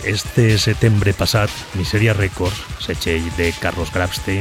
Este 0.09 0.57
setembre 0.57 1.13
passat, 1.13 1.53
Miseria 1.77 2.15
Records, 2.17 2.57
setxell 2.81 3.27
de 3.37 3.51
Carlos 3.61 3.91
Grabstein, 3.93 4.41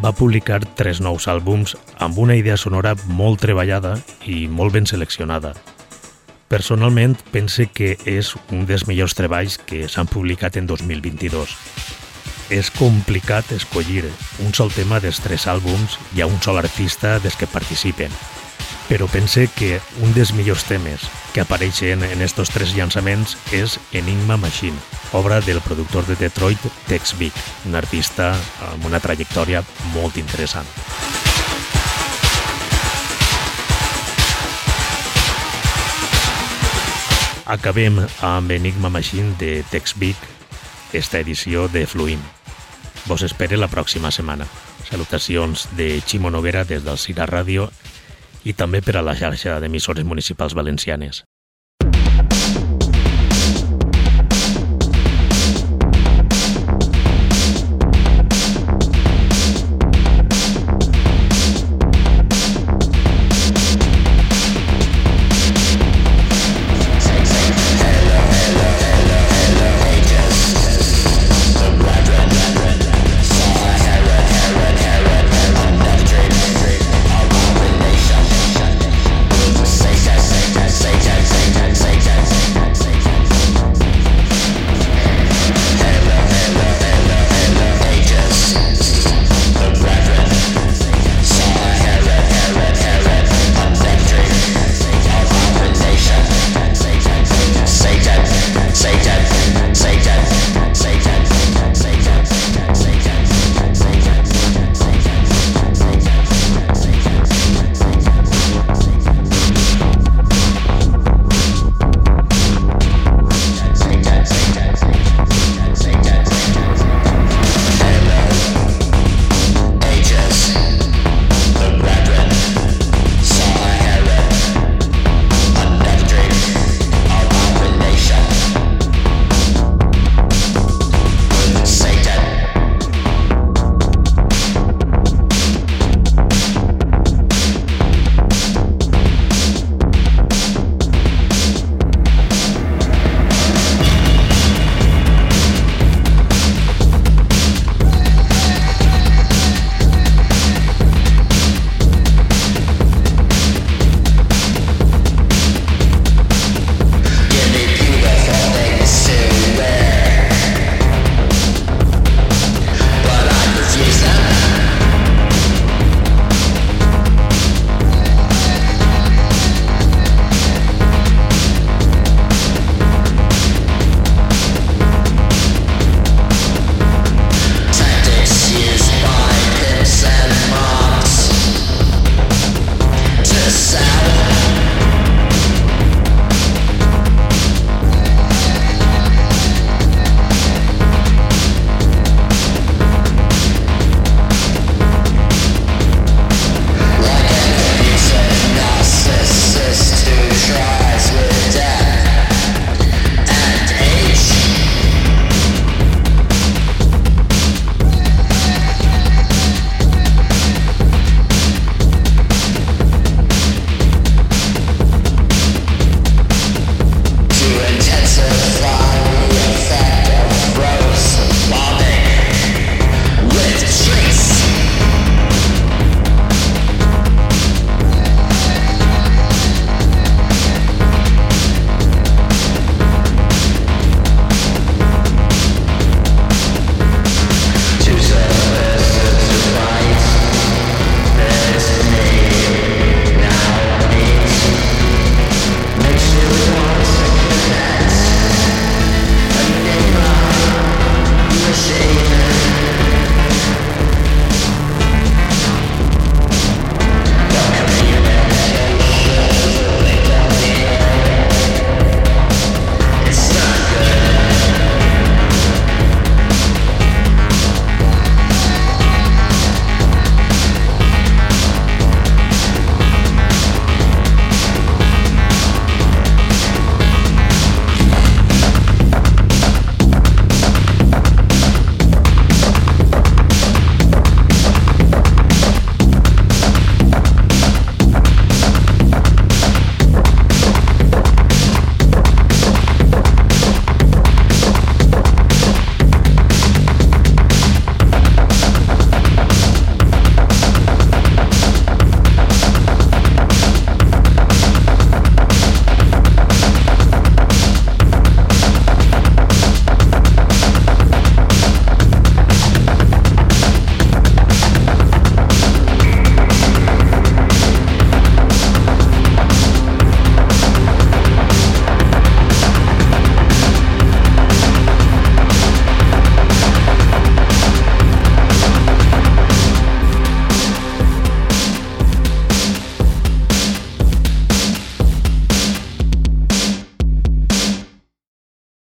va 0.00 0.14
publicar 0.16 0.62
tres 0.64 1.02
nous 1.04 1.26
àlbums 1.28 1.74
amb 2.00 2.16
una 2.16 2.38
idea 2.40 2.56
sonora 2.56 2.94
molt 3.04 3.44
treballada 3.44 3.98
i 4.24 4.46
molt 4.48 4.72
ben 4.72 4.88
seleccionada. 4.88 5.52
Personalment, 6.48 7.18
pense 7.36 7.68
que 7.68 7.98
és 8.08 8.32
un 8.48 8.64
dels 8.64 8.86
millors 8.88 9.12
treballs 9.12 9.58
que 9.60 9.84
s'han 9.92 10.08
publicat 10.08 10.56
en 10.56 10.64
2022. 10.72 11.52
És 12.48 12.72
complicat 12.72 13.52
escollir 13.52 14.06
un 14.40 14.56
sol 14.56 14.72
tema 14.72 15.04
dels 15.04 15.20
tres 15.20 15.44
àlbums 15.52 16.00
i 16.16 16.24
a 16.24 16.32
un 16.32 16.40
sol 16.40 16.56
artista 16.64 17.18
des 17.20 17.36
que 17.36 17.44
participen, 17.44 18.08
però 18.88 19.08
pense 19.08 19.46
que 19.56 19.80
un 20.02 20.12
dels 20.12 20.34
millors 20.36 20.64
temes 20.68 21.06
que 21.32 21.40
apareixen 21.40 22.04
en 22.04 22.20
estos 22.20 22.50
tres 22.52 22.74
llançaments 22.76 23.36
és 23.52 23.78
Enigma 23.92 24.36
Machine, 24.36 24.76
obra 25.12 25.40
del 25.40 25.60
productor 25.64 26.06
de 26.06 26.16
Detroit 26.20 26.60
Tex 26.88 27.16
Vic, 27.18 27.32
un 27.64 27.74
artista 27.74 28.32
amb 28.68 28.84
una 28.86 29.00
trajectòria 29.00 29.64
molt 29.94 30.20
interessant. 30.20 30.68
Acabem 37.52 37.98
amb 38.22 38.50
Enigma 38.54 38.88
Machine 38.88 39.34
de 39.38 39.64
Tex 39.70 39.96
Vic, 39.98 40.16
esta 40.92 41.18
edició 41.18 41.66
de 41.68 41.86
Fluim. 41.86 42.20
Vos 43.04 43.22
espere 43.26 43.58
la 43.58 43.68
pròxima 43.68 44.12
setmana. 44.14 44.46
Salutacions 44.88 45.66
de 45.76 46.00
Ximo 46.06 46.30
Noguera 46.30 46.64
des 46.64 46.84
del 46.84 46.98
Cira 46.98 47.26
Ràdio 47.26 47.70
i 48.44 48.52
també 48.52 48.82
per 48.82 48.96
a 48.98 49.04
la 49.06 49.14
xarxa 49.18 49.60
d'emissores 49.60 50.04
municipals 50.04 50.54
valencianes. 50.58 51.22